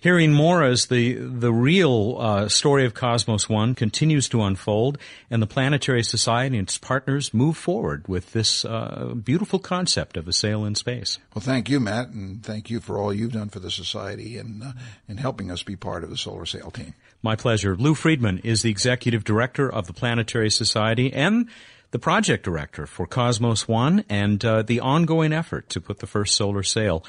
hearing 0.00 0.32
more 0.32 0.62
as 0.62 0.86
the 0.86 1.14
the 1.14 1.52
real 1.52 2.16
uh, 2.18 2.48
story 2.48 2.84
of 2.84 2.94
Cosmos 2.94 3.48
One 3.48 3.74
continues 3.74 4.28
to 4.30 4.42
unfold 4.42 4.98
and 5.30 5.40
the 5.40 5.46
Planetary 5.46 6.02
Society 6.02 6.58
and 6.58 6.66
its 6.66 6.78
partners 6.78 7.32
move 7.32 7.56
forward 7.56 8.06
with 8.08 8.32
this 8.32 8.64
uh, 8.64 9.14
beautiful 9.22 9.58
concept 9.58 10.16
of 10.16 10.28
a 10.28 10.32
sail 10.32 10.64
in 10.64 10.74
space. 10.74 11.18
Well, 11.34 11.42
thank 11.42 11.68
you, 11.68 11.80
Matt, 11.80 12.08
and 12.08 12.42
thank 12.42 12.70
you 12.70 12.80
for 12.80 12.98
all 12.98 13.12
you've 13.12 13.32
done 13.32 13.48
for 13.48 13.60
the 13.60 13.70
society 13.70 14.38
and 14.38 14.62
uh, 14.62 14.72
in 15.08 15.18
helping 15.18 15.50
us 15.50 15.62
be 15.62 15.76
part 15.76 16.04
of 16.04 16.10
the 16.10 16.16
Solar 16.16 16.46
Sail 16.46 16.70
team. 16.70 16.94
My 17.22 17.36
pleasure. 17.36 17.74
Lou 17.76 17.94
Friedman 17.94 18.38
is 18.44 18.62
the 18.62 18.70
executive 18.70 19.24
director 19.24 19.72
of 19.72 19.86
the 19.86 19.94
Planetary 19.94 20.50
Society 20.50 21.12
and 21.12 21.48
the 21.94 21.98
project 22.00 22.42
director 22.44 22.88
for 22.88 23.06
Cosmos 23.06 23.68
One 23.68 24.04
and 24.08 24.44
uh, 24.44 24.62
the 24.62 24.80
ongoing 24.80 25.32
effort 25.32 25.68
to 25.68 25.80
put 25.80 26.00
the 26.00 26.08
first 26.08 26.34
solar 26.34 26.64
sail 26.64 27.04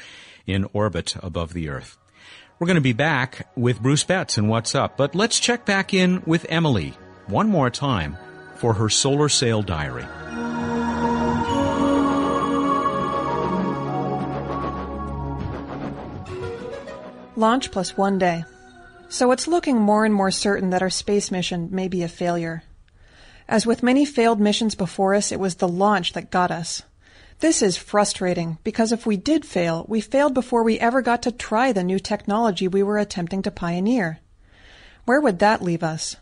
in 0.46 0.68
orbit 0.74 1.16
above 1.24 1.54
the 1.54 1.70
Earth. 1.70 1.98
We're 2.60 2.68
going 2.68 2.76
to 2.76 2.82
be 2.82 2.94
back 2.94 3.48
with 3.58 3.82
Bruce 3.82 4.04
Betts 4.04 4.38
and 4.38 4.48
What's 4.48 4.76
Up, 4.76 4.96
but 4.96 5.16
let's 5.16 5.40
check 5.40 5.66
back 5.66 5.96
in 5.96 6.22
with 6.28 6.46
Emily 6.50 6.94
one 7.26 7.50
more 7.50 7.72
time 7.72 8.16
for 8.58 8.76
her 8.76 8.88
solar 8.88 9.28
sail 9.28 9.64
diary. 9.64 10.06
Launch 17.36 17.72
plus 17.72 17.98
one 17.98 18.20
day. 18.20 18.46
So 19.10 19.32
it's 19.32 19.48
looking 19.48 19.82
more 19.82 20.06
and 20.06 20.14
more 20.14 20.30
certain 20.30 20.70
that 20.70 20.84
our 20.84 20.92
space 20.92 21.32
mission 21.32 21.70
may 21.72 21.88
be 21.88 22.04
a 22.04 22.08
failure. 22.08 22.62
As 23.48 23.66
with 23.66 23.84
many 23.84 24.06
failed 24.06 24.40
missions 24.40 24.76
before 24.76 25.14
us, 25.14 25.32
it 25.32 25.40
was 25.40 25.56
the 25.56 25.68
launch 25.68 26.14
that 26.14 26.32
got 26.32 26.52
us. 26.52 26.82
This 27.40 27.62
is 27.62 27.78
frustrating 27.78 28.58
because 28.64 28.92
if 28.92 29.06
we 29.06 29.18
did 29.18 29.46
fail, 29.46 29.86
we 29.88 30.02
failed 30.02 30.34
before 30.34 30.64
we 30.64 30.80
ever 30.80 31.02
got 31.02 31.22
to 31.24 31.32
try 31.32 31.72
the 31.72 31.84
new 31.84 32.00
technology 32.00 32.68
we 32.68 32.82
were 32.82 32.98
attempting 32.98 33.42
to 33.44 33.52
pioneer. 33.52 34.20
Where 35.04 35.22
would 35.22 35.40
that 35.40 35.62
leave 35.62 35.84
us? 35.84 36.16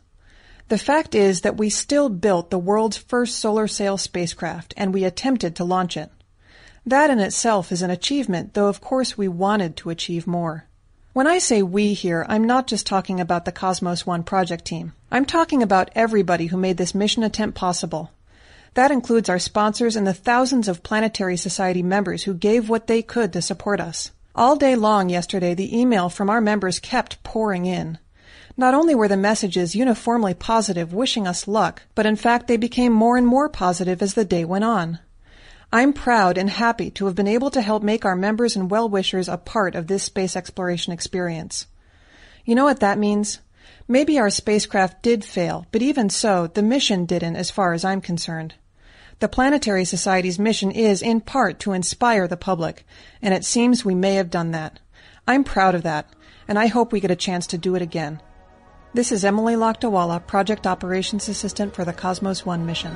The 0.69 0.77
fact 0.77 1.13
is 1.13 1.41
that 1.41 1.57
we 1.57 1.69
still 1.69 2.09
built 2.09 2.49
the 2.49 2.57
world's 2.57 2.97
first 2.97 3.37
solar 3.37 3.67
sail 3.67 3.97
spacecraft 3.97 4.73
and 4.75 4.93
we 4.93 5.03
attempted 5.03 5.55
to 5.55 5.63
launch 5.63 5.95
it. 5.95 6.09
That 6.85 7.09
in 7.09 7.19
itself 7.19 7.71
is 7.71 7.81
an 7.81 7.91
achievement, 7.91 8.53
though 8.53 8.67
of 8.67 8.81
course 8.81 9.17
we 9.17 9.27
wanted 9.27 9.77
to 9.77 9.89
achieve 9.89 10.27
more. 10.27 10.67
When 11.13 11.27
I 11.27 11.37
say 11.37 11.61
we 11.61 11.93
here, 11.93 12.25
I'm 12.27 12.45
not 12.45 12.65
just 12.65 12.87
talking 12.87 13.19
about 13.19 13.45
the 13.45 13.51
Cosmos 13.51 14.03
One 14.03 14.23
project 14.23 14.65
team. 14.65 14.93
I'm 15.11 15.25
talking 15.25 15.61
about 15.61 15.91
everybody 15.93 16.47
who 16.47 16.57
made 16.57 16.77
this 16.77 16.95
mission 16.95 17.21
attempt 17.21 17.55
possible. 17.55 18.09
That 18.73 18.89
includes 18.89 19.29
our 19.29 19.37
sponsors 19.37 19.95
and 19.95 20.07
the 20.07 20.13
thousands 20.15 20.67
of 20.67 20.81
Planetary 20.81 21.37
Society 21.37 21.83
members 21.83 22.23
who 22.23 22.33
gave 22.33 22.67
what 22.67 22.87
they 22.87 23.03
could 23.03 23.31
to 23.33 23.43
support 23.43 23.79
us. 23.79 24.09
All 24.33 24.55
day 24.55 24.75
long 24.75 25.09
yesterday, 25.09 25.53
the 25.53 25.79
email 25.79 26.09
from 26.09 26.31
our 26.31 26.41
members 26.41 26.79
kept 26.79 27.21
pouring 27.21 27.67
in. 27.67 27.99
Not 28.57 28.73
only 28.73 28.95
were 28.95 29.07
the 29.07 29.15
messages 29.15 29.75
uniformly 29.75 30.33
positive, 30.33 30.95
wishing 30.95 31.27
us 31.27 31.47
luck, 31.47 31.83
but 31.93 32.07
in 32.07 32.15
fact 32.15 32.47
they 32.47 32.57
became 32.57 32.91
more 32.91 33.17
and 33.17 33.27
more 33.27 33.49
positive 33.49 34.01
as 34.01 34.15
the 34.15 34.25
day 34.25 34.45
went 34.45 34.63
on. 34.63 34.97
I'm 35.73 35.91
proud 35.91 36.37
and 36.37 36.51
happy 36.51 36.91
to 36.91 37.07
have 37.07 37.15
been 37.15 37.27
able 37.27 37.49
to 37.49 37.61
help 37.61 37.81
make 37.81 38.05
our 38.05 38.15
members 38.15 38.55
and 38.55 38.69
well-wishers 38.69 39.27
a 39.27 39.37
part 39.37 39.73
of 39.73 39.87
this 39.87 40.03
space 40.03 40.35
exploration 40.35 40.93
experience. 40.93 41.65
You 42.45 42.53
know 42.53 42.65
what 42.65 42.81
that 42.81 42.99
means? 42.99 43.39
Maybe 43.87 44.19
our 44.19 44.29
spacecraft 44.29 45.01
did 45.01 45.25
fail, 45.25 45.65
but 45.71 45.81
even 45.81 46.11
so, 46.11 46.45
the 46.45 46.61
mission 46.61 47.05
didn't 47.05 47.37
as 47.37 47.49
far 47.49 47.73
as 47.73 47.83
I'm 47.83 48.01
concerned. 48.01 48.53
The 49.17 49.27
Planetary 49.27 49.83
Society's 49.83 50.37
mission 50.37 50.69
is, 50.69 51.01
in 51.01 51.21
part, 51.21 51.59
to 51.61 51.73
inspire 51.73 52.27
the 52.27 52.37
public, 52.37 52.85
and 53.19 53.33
it 53.33 53.43
seems 53.43 53.83
we 53.83 53.95
may 53.95 54.13
have 54.13 54.29
done 54.29 54.51
that. 54.51 54.79
I'm 55.27 55.43
proud 55.43 55.73
of 55.73 55.81
that, 55.81 56.07
and 56.47 56.59
I 56.59 56.67
hope 56.67 56.91
we 56.91 56.99
get 56.99 57.09
a 57.09 57.15
chance 57.15 57.47
to 57.47 57.57
do 57.57 57.73
it 57.73 57.81
again. 57.81 58.21
This 58.93 59.11
is 59.11 59.25
Emily 59.25 59.55
Lakdawala, 59.55 60.27
Project 60.27 60.67
Operations 60.67 61.27
Assistant 61.27 61.73
for 61.73 61.83
the 61.83 61.93
Cosmos 61.93 62.45
One 62.45 62.63
mission. 62.63 62.95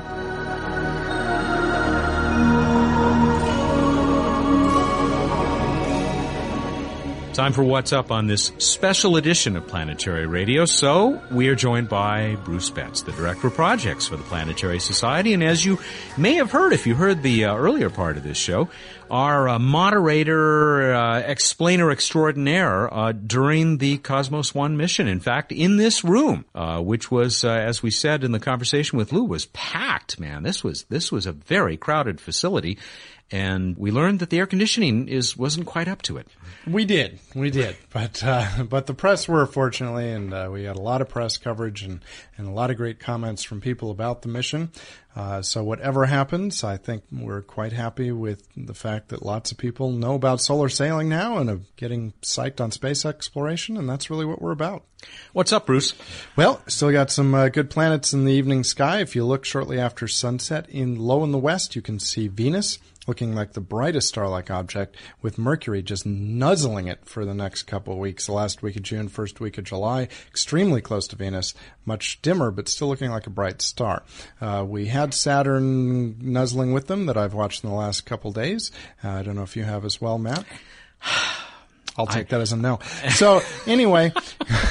Time 7.37 7.53
for 7.53 7.63
What's 7.63 7.93
Up 7.93 8.09
on 8.09 8.25
this 8.25 8.51
special 8.57 9.15
edition 9.15 9.55
of 9.55 9.67
Planetary 9.67 10.25
Radio. 10.25 10.65
So, 10.65 11.21
we 11.29 11.49
are 11.49 11.55
joined 11.55 11.87
by 11.87 12.35
Bruce 12.37 12.71
Betts, 12.71 13.03
the 13.03 13.11
Director 13.11 13.45
of 13.45 13.53
Projects 13.53 14.07
for 14.07 14.17
the 14.17 14.23
Planetary 14.23 14.79
Society. 14.79 15.33
And 15.33 15.43
as 15.43 15.63
you 15.63 15.77
may 16.17 16.33
have 16.33 16.49
heard, 16.49 16.73
if 16.73 16.87
you 16.87 16.95
heard 16.95 17.21
the 17.21 17.45
uh, 17.45 17.55
earlier 17.55 17.91
part 17.91 18.17
of 18.17 18.23
this 18.23 18.39
show, 18.39 18.69
our 19.09 19.49
uh, 19.49 19.59
moderator, 19.59 20.93
uh, 20.93 21.19
explainer 21.19 21.91
extraordinaire 21.91 22.93
uh, 22.93 23.11
during 23.11 23.77
the 23.77 23.97
Cosmos 23.99 24.53
One 24.53 24.77
mission. 24.77 25.07
In 25.07 25.19
fact, 25.19 25.51
in 25.51 25.77
this 25.77 26.03
room, 26.03 26.45
uh, 26.53 26.81
which 26.81 27.11
was, 27.11 27.43
uh, 27.43 27.49
as 27.49 27.83
we 27.83 27.91
said 27.91 28.23
in 28.23 28.31
the 28.31 28.39
conversation 28.39 28.97
with 28.97 29.11
Lou, 29.11 29.23
was 29.23 29.47
packed. 29.47 30.19
Man, 30.19 30.43
this 30.43 30.63
was 30.63 30.83
this 30.85 31.11
was 31.11 31.25
a 31.25 31.31
very 31.31 31.77
crowded 31.77 32.19
facility 32.19 32.77
and 33.29 33.77
we 33.77 33.91
learned 33.91 34.19
that 34.19 34.29
the 34.29 34.39
air 34.39 34.45
conditioning 34.47 35.09
is 35.09 35.35
wasn't 35.35 35.65
quite 35.65 35.89
up 35.89 36.01
to 36.03 36.15
it. 36.15 36.27
We 36.65 36.85
did, 36.85 37.19
we 37.35 37.49
did, 37.49 37.75
but 37.91 38.23
uh, 38.23 38.63
but 38.69 38.85
the 38.87 38.93
press 38.93 39.27
were 39.27 39.45
fortunately, 39.45 40.09
and 40.09 40.51
we 40.51 40.63
had 40.63 40.77
a 40.77 40.81
lot 40.81 41.01
of 41.01 41.09
press 41.09 41.37
coverage 41.37 41.83
and 41.83 42.01
and 42.37 42.47
a 42.47 42.51
lot 42.51 42.71
of 42.71 42.77
great 42.77 42.99
comments 42.99 43.43
from 43.43 43.59
people 43.59 43.91
about 43.91 44.21
the 44.21 44.29
mission. 44.29 44.71
Uh, 45.17 45.41
so 45.41 45.63
whatever 45.63 46.05
happens, 46.05 46.63
I 46.63 46.77
think 46.77 47.03
we're 47.11 47.41
quite 47.41 47.73
happy 47.73 48.11
with 48.11 48.47
the 48.55 48.75
fact 48.75 49.09
that 49.09 49.25
lots 49.25 49.51
of 49.51 49.57
people 49.57 49.89
know 49.89 50.13
about 50.13 50.41
solar 50.41 50.69
sailing 50.69 51.09
now 51.09 51.39
and 51.39 51.49
are 51.49 51.61
getting 51.75 52.13
psyched 52.21 52.61
on 52.61 52.69
space 52.69 53.03
exploration, 53.03 53.77
and 53.77 53.89
that's 53.89 54.11
really 54.11 54.25
what 54.25 54.39
we're 54.39 54.51
about. 54.51 54.83
What's 55.33 55.51
up, 55.51 55.65
Bruce? 55.65 55.95
Well, 56.35 56.61
still 56.67 56.91
got 56.91 57.09
some 57.09 57.33
uh, 57.33 57.49
good 57.49 57.71
planets 57.71 58.13
in 58.13 58.25
the 58.25 58.33
evening 58.33 58.63
sky. 58.63 58.99
If 58.99 59.15
you 59.15 59.25
look 59.25 59.43
shortly 59.43 59.79
after 59.79 60.07
sunset 60.07 60.69
in 60.69 60.99
low 60.99 61.23
in 61.23 61.31
the 61.31 61.39
west, 61.39 61.75
you 61.75 61.81
can 61.81 61.97
see 61.99 62.27
Venus 62.27 62.77
looking 63.07 63.33
like 63.33 63.53
the 63.53 63.61
brightest 63.61 64.09
star-like 64.09 64.51
object 64.51 64.95
with 65.21 65.37
Mercury 65.37 65.81
just 65.81 66.05
nuzzling 66.05 66.87
it 66.87 67.05
for 67.05 67.25
the 67.25 67.33
next 67.33 67.63
couple 67.63 67.93
of 67.93 67.99
weeks. 67.99 68.27
The 68.27 68.33
last 68.33 68.61
week 68.61 68.75
of 68.75 68.83
June, 68.83 69.07
first 69.07 69.39
week 69.39 69.57
of 69.57 69.63
July, 69.63 70.09
extremely 70.27 70.81
close 70.81 71.07
to 71.07 71.15
Venus, 71.15 71.53
much 71.85 72.21
dimmer, 72.21 72.51
but 72.51 72.67
still 72.69 72.89
looking 72.89 73.09
like 73.09 73.27
a 73.27 73.31
bright 73.31 73.61
star. 73.61 74.03
Uh, 74.39 74.63
we 74.67 74.87
had 74.87 75.13
Saturn 75.13 76.17
nuzzling 76.19 76.73
with 76.73 76.87
them 76.87 77.07
that 77.07 77.17
I've 77.17 77.33
watched 77.33 77.63
in 77.63 77.69
the 77.69 77.75
last 77.75 78.05
couple 78.05 78.31
days. 78.31 78.71
Uh, 79.03 79.09
I 79.09 79.23
don't 79.23 79.35
know 79.35 79.43
if 79.43 79.55
you 79.55 79.63
have 79.63 79.85
as 79.85 79.99
well, 79.99 80.17
Matt. 80.17 80.45
I'll 81.97 82.07
take 82.07 82.27
I, 82.27 82.37
that 82.37 82.41
as 82.41 82.53
a 82.53 82.57
no. 82.57 82.79
So 83.09 83.41
anyway, 83.67 84.13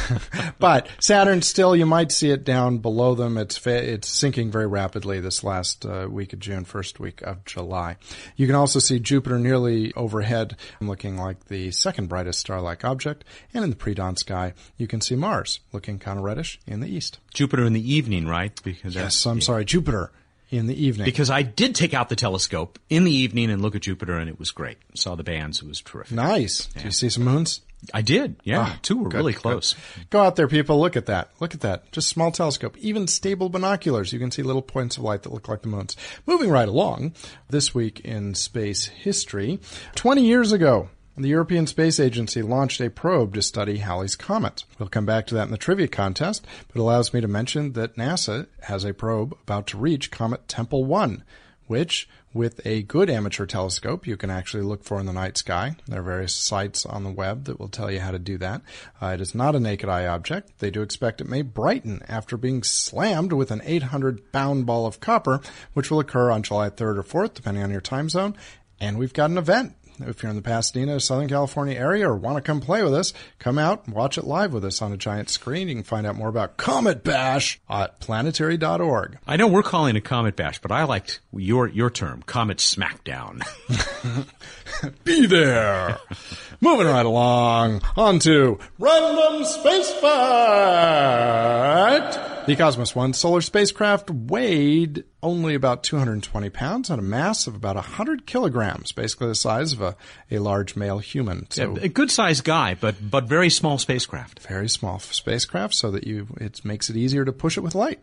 but 0.58 0.88
Saturn 1.00 1.42
still, 1.42 1.74
you 1.74 1.86
might 1.86 2.12
see 2.12 2.30
it 2.30 2.44
down 2.44 2.78
below 2.78 3.14
them. 3.14 3.36
It's 3.36 3.56
fa- 3.56 3.92
it's 3.92 4.08
sinking 4.08 4.50
very 4.50 4.66
rapidly 4.66 5.20
this 5.20 5.42
last 5.42 5.84
uh, 5.84 6.06
week 6.10 6.32
of 6.32 6.38
June, 6.38 6.64
first 6.64 7.00
week 7.00 7.22
of 7.22 7.44
July. 7.44 7.96
You 8.36 8.46
can 8.46 8.54
also 8.54 8.78
see 8.78 8.98
Jupiter 8.98 9.38
nearly 9.38 9.92
overhead, 9.94 10.56
looking 10.80 11.16
like 11.16 11.46
the 11.46 11.70
second 11.70 12.08
brightest 12.08 12.40
star-like 12.40 12.84
object. 12.84 13.24
And 13.52 13.64
in 13.64 13.70
the 13.70 13.76
pre-dawn 13.76 14.16
sky, 14.16 14.54
you 14.76 14.86
can 14.86 15.00
see 15.00 15.16
Mars 15.16 15.60
looking 15.72 15.98
kind 15.98 16.18
of 16.18 16.24
reddish 16.24 16.60
in 16.66 16.80
the 16.80 16.88
east. 16.88 17.18
Jupiter 17.34 17.64
in 17.64 17.72
the 17.72 17.92
evening, 17.92 18.26
right? 18.26 18.58
Because 18.62 18.94
yes, 18.94 19.26
I'm 19.26 19.38
yeah. 19.38 19.44
sorry, 19.44 19.64
Jupiter 19.64 20.12
in 20.50 20.66
the 20.66 20.84
evening. 20.86 21.04
Because 21.04 21.30
I 21.30 21.42
did 21.42 21.74
take 21.74 21.94
out 21.94 22.08
the 22.08 22.16
telescope 22.16 22.78
in 22.88 23.04
the 23.04 23.12
evening 23.14 23.50
and 23.50 23.60
look 23.62 23.74
at 23.74 23.82
Jupiter, 23.82 24.18
and 24.18 24.28
it 24.28 24.38
was 24.38 24.50
great. 24.50 24.78
Saw 24.94 25.14
the 25.14 25.24
bands; 25.24 25.60
it 25.62 25.68
was 25.68 25.80
terrific. 25.80 26.14
Nice. 26.14 26.68
Yeah. 26.74 26.82
Did 26.82 26.84
you 26.86 26.90
see 26.92 27.08
some 27.08 27.24
moons? 27.24 27.60
I 27.92 28.00
did. 28.00 28.36
Yeah, 28.42 28.60
Ah, 28.70 28.78
two 28.82 28.96
were 28.96 29.08
good, 29.10 29.18
really 29.18 29.32
good. 29.34 29.42
close. 29.42 29.74
Go 30.10 30.22
out 30.22 30.34
there, 30.36 30.48
people. 30.48 30.80
Look 30.80 30.96
at 30.96 31.06
that. 31.06 31.30
Look 31.40 31.54
at 31.54 31.60
that. 31.60 31.92
Just 31.92 32.08
small 32.08 32.32
telescope. 32.32 32.76
Even 32.78 33.06
stable 33.06 33.48
binoculars. 33.50 34.12
You 34.12 34.18
can 34.18 34.30
see 34.30 34.42
little 34.42 34.62
points 34.62 34.96
of 34.96 35.02
light 35.04 35.22
that 35.24 35.32
look 35.32 35.46
like 35.48 35.60
the 35.62 35.68
moons. 35.68 35.94
Moving 36.26 36.48
right 36.50 36.66
along. 36.68 37.12
This 37.50 37.74
week 37.74 38.00
in 38.00 38.34
space 38.34 38.86
history. 38.86 39.60
20 39.94 40.24
years 40.24 40.52
ago, 40.52 40.88
the 41.22 41.30
European 41.30 41.66
Space 41.66 41.98
Agency 41.98 42.42
launched 42.42 42.80
a 42.80 42.90
probe 42.90 43.34
to 43.34 43.42
study 43.42 43.78
Halley's 43.78 44.16
Comet. 44.16 44.64
We'll 44.78 44.90
come 44.90 45.06
back 45.06 45.26
to 45.28 45.34
that 45.34 45.44
in 45.44 45.50
the 45.50 45.56
trivia 45.56 45.88
contest, 45.88 46.46
but 46.68 46.76
it 46.76 46.82
allows 46.82 47.14
me 47.14 47.22
to 47.22 47.28
mention 47.28 47.72
that 47.72 47.96
NASA 47.96 48.46
has 48.62 48.84
a 48.84 48.92
probe 48.92 49.34
about 49.42 49.66
to 49.68 49.78
reach 49.78 50.10
Comet 50.10 50.46
Tempel 50.46 50.84
1, 50.84 51.24
which, 51.68 52.06
with 52.34 52.60
a 52.66 52.82
good 52.82 53.08
amateur 53.08 53.46
telescope, 53.46 54.06
you 54.06 54.18
can 54.18 54.28
actually 54.28 54.62
look 54.62 54.84
for 54.84 55.00
in 55.00 55.06
the 55.06 55.12
night 55.14 55.38
sky. 55.38 55.76
There 55.86 56.00
are 56.00 56.04
various 56.04 56.34
sites 56.34 56.84
on 56.84 57.02
the 57.02 57.10
web 57.10 57.44
that 57.44 57.58
will 57.58 57.68
tell 57.68 57.90
you 57.90 58.00
how 58.00 58.10
to 58.10 58.18
do 58.18 58.36
that. 58.36 58.60
Uh, 59.00 59.06
it 59.06 59.22
is 59.22 59.34
not 59.34 59.56
a 59.56 59.60
naked 59.60 59.88
eye 59.88 60.06
object. 60.06 60.58
They 60.58 60.70
do 60.70 60.82
expect 60.82 61.22
it 61.22 61.28
may 61.28 61.40
brighten 61.40 62.02
after 62.08 62.36
being 62.36 62.62
slammed 62.62 63.32
with 63.32 63.50
an 63.50 63.62
800 63.64 64.32
pound 64.32 64.66
ball 64.66 64.84
of 64.84 65.00
copper, 65.00 65.40
which 65.72 65.90
will 65.90 66.00
occur 66.00 66.30
on 66.30 66.42
July 66.42 66.68
3rd 66.68 66.98
or 66.98 67.02
4th, 67.02 67.32
depending 67.32 67.62
on 67.62 67.70
your 67.70 67.80
time 67.80 68.10
zone. 68.10 68.36
And 68.78 68.98
we've 68.98 69.14
got 69.14 69.30
an 69.30 69.38
event. 69.38 69.74
If 70.00 70.22
you're 70.22 70.30
in 70.30 70.36
the 70.36 70.42
Pasadena, 70.42 71.00
Southern 71.00 71.28
California 71.28 71.74
area 71.76 72.08
or 72.08 72.16
want 72.16 72.36
to 72.36 72.42
come 72.42 72.60
play 72.60 72.82
with 72.82 72.94
us, 72.94 73.12
come 73.38 73.58
out 73.58 73.86
and 73.86 73.94
watch 73.94 74.18
it 74.18 74.24
live 74.24 74.52
with 74.52 74.64
us 74.64 74.82
on 74.82 74.92
a 74.92 74.96
giant 74.96 75.30
screen. 75.30 75.68
You 75.68 75.74
can 75.74 75.84
find 75.84 76.06
out 76.06 76.16
more 76.16 76.28
about 76.28 76.56
Comet 76.56 77.02
Bash 77.04 77.60
at 77.68 78.00
planetary.org. 78.00 79.18
I 79.26 79.36
know 79.36 79.46
we're 79.46 79.62
calling 79.62 79.96
it 79.96 80.04
Comet 80.04 80.36
Bash, 80.36 80.60
but 80.60 80.72
I 80.72 80.84
liked 80.84 81.20
your 81.32 81.68
your 81.68 81.90
term, 81.90 82.22
Comet 82.22 82.58
Smackdown. 82.58 83.42
Be 85.04 85.26
there. 85.26 85.98
Moving 86.60 86.86
right 86.86 87.06
along, 87.06 87.82
on 87.96 88.18
to 88.20 88.58
Random 88.78 89.44
Space 89.44 89.92
Fact. 89.94 91.36
The 92.46 92.54
Cosmos 92.54 92.94
1 92.94 93.14
solar 93.14 93.40
spacecraft 93.40 94.08
weighed 94.08 95.02
only 95.20 95.56
about 95.56 95.82
220 95.82 96.48
pounds 96.50 96.90
and 96.90 97.00
a 97.00 97.02
mass 97.02 97.48
of 97.48 97.56
about 97.56 97.74
100 97.74 98.24
kilograms, 98.24 98.92
basically 98.92 99.26
the 99.26 99.34
size 99.34 99.72
of 99.72 99.80
a, 99.80 99.96
a 100.30 100.38
large 100.38 100.76
male 100.76 101.00
human. 101.00 101.50
So 101.50 101.76
a 101.76 101.88
good 101.88 102.08
sized 102.08 102.44
guy, 102.44 102.74
but 102.74 103.10
but 103.10 103.24
very 103.24 103.50
small 103.50 103.78
spacecraft. 103.78 104.38
very 104.40 104.68
small 104.68 105.00
spacecraft 105.00 105.74
so 105.74 105.90
that 105.90 106.06
you 106.06 106.28
it 106.40 106.64
makes 106.64 106.88
it 106.88 106.96
easier 106.96 107.24
to 107.24 107.32
push 107.32 107.56
it 107.56 107.62
with 107.62 107.74
light. 107.74 107.98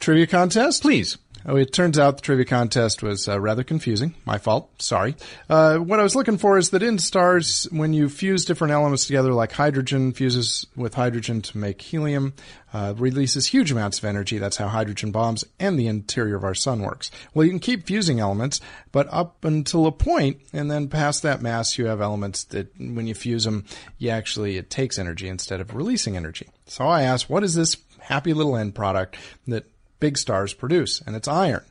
Trivia 0.00 0.26
contest? 0.26 0.80
Please. 0.80 1.18
Oh, 1.46 1.56
it 1.56 1.74
turns 1.74 1.98
out 1.98 2.16
the 2.16 2.22
trivia 2.22 2.46
contest 2.46 3.02
was 3.02 3.28
uh, 3.28 3.38
rather 3.38 3.62
confusing. 3.62 4.14
My 4.24 4.38
fault. 4.38 4.70
Sorry. 4.80 5.14
Uh, 5.48 5.76
what 5.76 6.00
I 6.00 6.02
was 6.02 6.16
looking 6.16 6.38
for 6.38 6.56
is 6.56 6.70
that 6.70 6.82
in 6.82 6.98
stars, 6.98 7.68
when 7.70 7.92
you 7.92 8.08
fuse 8.08 8.46
different 8.46 8.72
elements 8.72 9.06
together, 9.06 9.32
like 9.32 9.52
hydrogen 9.52 10.12
fuses 10.12 10.66
with 10.74 10.94
hydrogen 10.94 11.42
to 11.42 11.58
make 11.58 11.82
helium, 11.82 12.32
uh, 12.72 12.94
releases 12.96 13.46
huge 13.46 13.70
amounts 13.70 13.98
of 13.98 14.06
energy. 14.06 14.38
That's 14.38 14.56
how 14.56 14.68
hydrogen 14.68 15.10
bombs 15.10 15.44
and 15.60 15.78
the 15.78 15.86
interior 15.86 16.36
of 16.36 16.44
our 16.44 16.54
sun 16.54 16.80
works. 16.80 17.10
Well, 17.34 17.44
you 17.44 17.50
can 17.50 17.60
keep 17.60 17.86
fusing 17.86 18.20
elements, 18.20 18.60
but 18.90 19.06
up 19.12 19.44
until 19.44 19.86
a 19.86 19.92
point, 19.92 20.38
and 20.52 20.70
then 20.70 20.88
past 20.88 21.22
that 21.24 21.42
mass, 21.42 21.76
you 21.76 21.86
have 21.86 22.00
elements 22.00 22.44
that 22.44 22.72
when 22.78 23.06
you 23.06 23.14
fuse 23.14 23.44
them, 23.44 23.66
you 23.98 24.08
actually, 24.08 24.56
it 24.56 24.70
takes 24.70 24.98
energy 24.98 25.28
instead 25.28 25.60
of 25.60 25.74
releasing 25.74 26.16
energy. 26.16 26.48
So 26.66 26.86
I 26.86 27.02
asked, 27.02 27.28
what 27.28 27.44
is 27.44 27.54
this 27.54 27.76
happy 28.00 28.32
little 28.32 28.56
end 28.56 28.74
product 28.74 29.16
that 29.46 29.64
big 30.04 30.18
stars 30.18 30.52
produce, 30.52 31.00
and 31.06 31.16
it's 31.16 31.26
iron. 31.26 31.62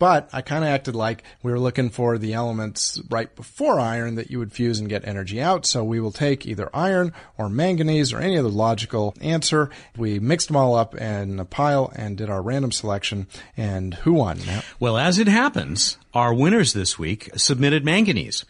But 0.00 0.28
I 0.32 0.40
kind 0.42 0.64
of 0.64 0.70
acted 0.70 0.96
like 0.96 1.22
we 1.44 1.52
were 1.52 1.60
looking 1.60 1.90
for 1.90 2.18
the 2.18 2.32
elements 2.32 3.00
right 3.08 3.32
before 3.36 3.78
iron 3.78 4.16
that 4.16 4.32
you 4.32 4.40
would 4.40 4.52
fuse 4.52 4.80
and 4.80 4.88
get 4.88 5.06
energy 5.06 5.40
out. 5.40 5.64
So 5.64 5.84
we 5.84 6.00
will 6.00 6.10
take 6.10 6.44
either 6.44 6.68
iron 6.74 7.12
or 7.36 7.48
manganese 7.48 8.12
or 8.12 8.18
any 8.18 8.36
other 8.36 8.48
logical 8.48 9.14
answer. 9.20 9.70
We 9.96 10.18
mixed 10.18 10.48
them 10.48 10.56
all 10.56 10.74
up 10.74 10.96
in 10.96 11.38
a 11.38 11.44
pile 11.44 11.92
and 11.94 12.16
did 12.16 12.30
our 12.30 12.42
random 12.42 12.72
selection. 12.72 13.28
And 13.56 13.94
who 13.94 14.14
won? 14.14 14.38
Well, 14.80 14.96
as 14.98 15.18
it 15.20 15.28
happens, 15.28 15.98
our 16.14 16.34
winners 16.34 16.72
this 16.72 16.98
week 16.98 17.30
submitted 17.36 17.84
manganese. 17.84 18.44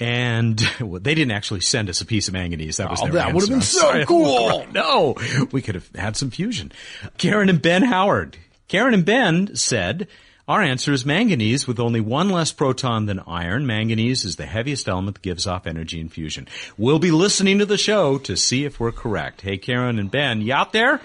And 0.00 0.62
well, 0.80 1.00
they 1.02 1.14
didn't 1.14 1.32
actually 1.32 1.60
send 1.60 1.88
us 1.88 2.00
a 2.02 2.06
piece 2.06 2.28
of 2.28 2.34
manganese. 2.34 2.78
That 2.78 2.90
was 2.90 3.00
Oh, 3.00 3.04
their 3.04 3.14
that 3.14 3.34
would've 3.34 3.48
been 3.50 3.60
so 3.62 3.80
sorry. 3.80 4.04
cool. 4.06 4.66
No, 4.72 5.16
we 5.52 5.60
could 5.62 5.74
have 5.74 5.88
had 5.94 6.16
some 6.16 6.30
fusion. 6.30 6.72
Karen 7.18 7.48
and 7.48 7.60
Ben 7.62 7.82
Howard. 7.82 8.36
Karen 8.74 8.92
and 8.92 9.04
Ben 9.04 9.54
said, 9.54 10.08
our 10.48 10.60
answer 10.60 10.92
is 10.92 11.06
manganese 11.06 11.64
with 11.64 11.78
only 11.78 12.00
one 12.00 12.30
less 12.30 12.50
proton 12.50 13.06
than 13.06 13.20
iron. 13.20 13.68
Manganese 13.68 14.24
is 14.24 14.34
the 14.34 14.46
heaviest 14.46 14.88
element 14.88 15.14
that 15.14 15.22
gives 15.22 15.46
off 15.46 15.68
energy 15.68 16.00
in 16.00 16.08
fusion. 16.08 16.48
We'll 16.76 16.98
be 16.98 17.12
listening 17.12 17.60
to 17.60 17.66
the 17.66 17.78
show 17.78 18.18
to 18.18 18.36
see 18.36 18.64
if 18.64 18.80
we're 18.80 18.90
correct. 18.90 19.42
Hey, 19.42 19.58
Karen 19.58 20.00
and 20.00 20.10
Ben, 20.10 20.40
you 20.40 20.52
out 20.52 20.72
there? 20.72 21.00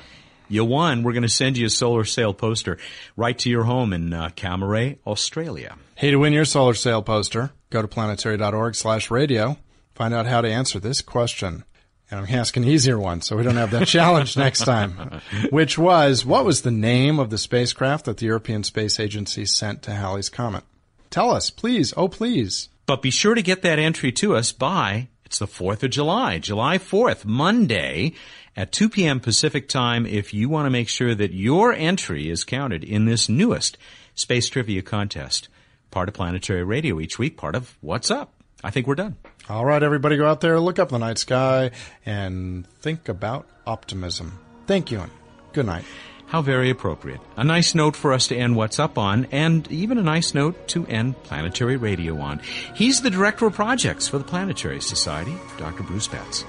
You 0.48 0.66
won. 0.66 1.04
We're 1.04 1.14
going 1.14 1.22
to 1.22 1.30
send 1.30 1.60
you 1.60 1.68
a 1.68 1.70
solar 1.70 2.06
sail 2.06 2.34
poster 2.34 2.80
right 3.16 3.38
to 3.38 3.52
your 3.52 3.66
home 3.66 3.94
in 3.94 4.14
uh, 4.14 4.30
Cammeray, 4.30 4.98
Australia. 5.06 5.78
Hey, 5.94 6.10
to 6.10 6.18
win 6.18 6.34
your 6.34 6.46
solar 6.46 6.74
sail 6.74 7.04
poster, 7.04 7.52
go 7.70 7.84
to 7.84 7.88
planetary.org 7.88 8.74
slash 8.74 9.12
radio. 9.12 9.58
Find 9.94 10.12
out 10.12 10.26
how 10.26 10.42
to 10.42 10.50
answer 10.50 10.80
this 10.80 11.04
question. 11.04 11.66
And 12.12 12.20
I'm 12.20 12.36
asking 12.36 12.64
an 12.64 12.70
easier 12.70 12.98
one, 12.98 13.22
so 13.22 13.38
we 13.38 13.44
don't 13.44 13.56
have 13.56 13.72
that 13.72 13.88
challenge 13.88 14.36
next 14.36 14.66
time. 14.66 15.22
Which 15.52 15.78
was, 15.78 16.26
what 16.26 16.44
was 16.44 16.64
the 16.64 16.72
name 16.72 17.20
of 17.20 17.30
the 17.30 17.38
spacecraft 17.38 18.06
that 18.06 18.18
the 18.18 18.26
European 18.26 18.64
Space 18.64 19.00
Agency 19.00 19.46
sent 19.46 19.84
to 19.84 19.92
Halley's 19.92 20.30
Comet? 20.30 20.64
Tell 21.12 21.32
us, 21.32 21.50
please. 21.50 21.94
Oh, 21.96 22.08
please. 22.08 22.70
But 22.88 23.04
be 23.04 23.12
sure 23.12 23.36
to 23.36 23.44
get 23.44 23.62
that 23.62 23.78
entry 23.78 24.12
to 24.14 24.36
us 24.36 24.52
by, 24.52 25.10
it's 25.24 25.38
the 25.38 25.46
4th 25.46 25.84
of 25.84 25.92
July, 25.92 26.40
July 26.40 26.80
4th, 26.80 27.26
Monday 27.26 28.14
at 28.56 28.72
2 28.72 28.90
p.m. 28.90 29.20
Pacific 29.20 29.70
time 29.70 30.08
if 30.08 30.34
you 30.34 30.50
want 30.50 30.66
to 30.66 30.72
make 30.72 30.90
sure 30.90 31.14
that 31.14 31.32
your 31.32 31.72
entry 31.72 32.30
is 32.30 32.44
counted 32.44 32.84
in 32.84 33.06
this 33.06 33.30
newest 33.30 33.78
space 34.16 34.50
trivia 34.50 34.82
contest. 34.82 35.48
Part 35.92 36.10
of 36.10 36.16
Planetary 36.16 36.64
Radio 36.64 37.00
each 37.00 37.20
week, 37.20 37.38
part 37.38 37.56
of 37.56 37.78
What's 37.82 38.10
Up. 38.10 38.34
I 38.64 38.72
think 38.72 38.88
we're 38.88 38.96
done. 38.96 39.18
All 39.50 39.66
right, 39.66 39.82
everybody 39.82 40.16
go 40.16 40.28
out 40.28 40.42
there, 40.42 40.60
look 40.60 40.78
up 40.78 40.90
the 40.90 41.00
night 41.00 41.18
sky, 41.18 41.72
and 42.06 42.68
think 42.82 43.10
about 43.10 43.48
optimism. 43.66 44.38
Thank 44.68 44.92
you, 44.92 45.00
and 45.00 45.12
good 45.54 45.66
night. 45.66 45.86
How 46.28 46.44
very 46.44 46.70
appropriate. 46.70 47.20
A 47.36 47.44
nice 47.44 47.74
note 47.74 47.96
for 47.96 48.14
us 48.14 48.28
to 48.28 48.36
end 48.36 48.56
What's 48.56 48.78
Up 48.78 49.00
on, 49.00 49.26
and 49.32 49.68
even 49.72 49.98
a 49.98 50.04
nice 50.04 50.36
note 50.36 50.68
to 50.68 50.86
end 50.86 51.22
Planetary 51.24 51.78
Radio 51.78 52.20
on. 52.20 52.42
He's 52.76 53.02
the 53.02 53.10
Director 53.10 53.48
of 53.48 53.56
Projects 53.56 54.08
for 54.08 54.20
the 54.20 54.24
Planetary 54.24 54.82
Society, 54.82 55.36
Dr. 55.58 55.82
Bruce 55.82 56.08
Betts. 56.08 56.46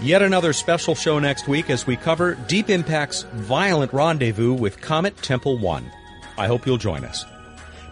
Yet 0.00 0.22
another 0.22 0.52
special 0.52 0.94
show 0.94 1.18
next 1.18 1.48
week 1.48 1.68
as 1.68 1.84
we 1.84 1.96
cover 1.96 2.36
Deep 2.46 2.70
Impact's 2.70 3.22
violent 3.34 3.92
rendezvous 3.92 4.52
with 4.52 4.80
Comet 4.80 5.16
Tempel 5.16 5.58
1. 5.58 5.90
I 6.36 6.46
hope 6.46 6.64
you'll 6.64 6.78
join 6.78 7.04
us. 7.04 7.24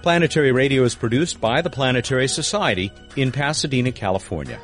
Planetary 0.07 0.53
Radio 0.53 0.85
is 0.85 0.95
produced 0.95 1.41
by 1.41 1.61
the 1.61 1.69
Planetary 1.69 2.29
Society 2.29 2.93
in 3.17 3.33
Pasadena, 3.33 3.91
California. 3.91 4.61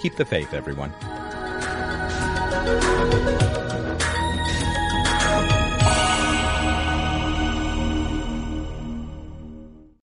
Keep 0.00 0.16
the 0.16 0.24
faith, 0.24 0.52
everyone. 0.52 0.90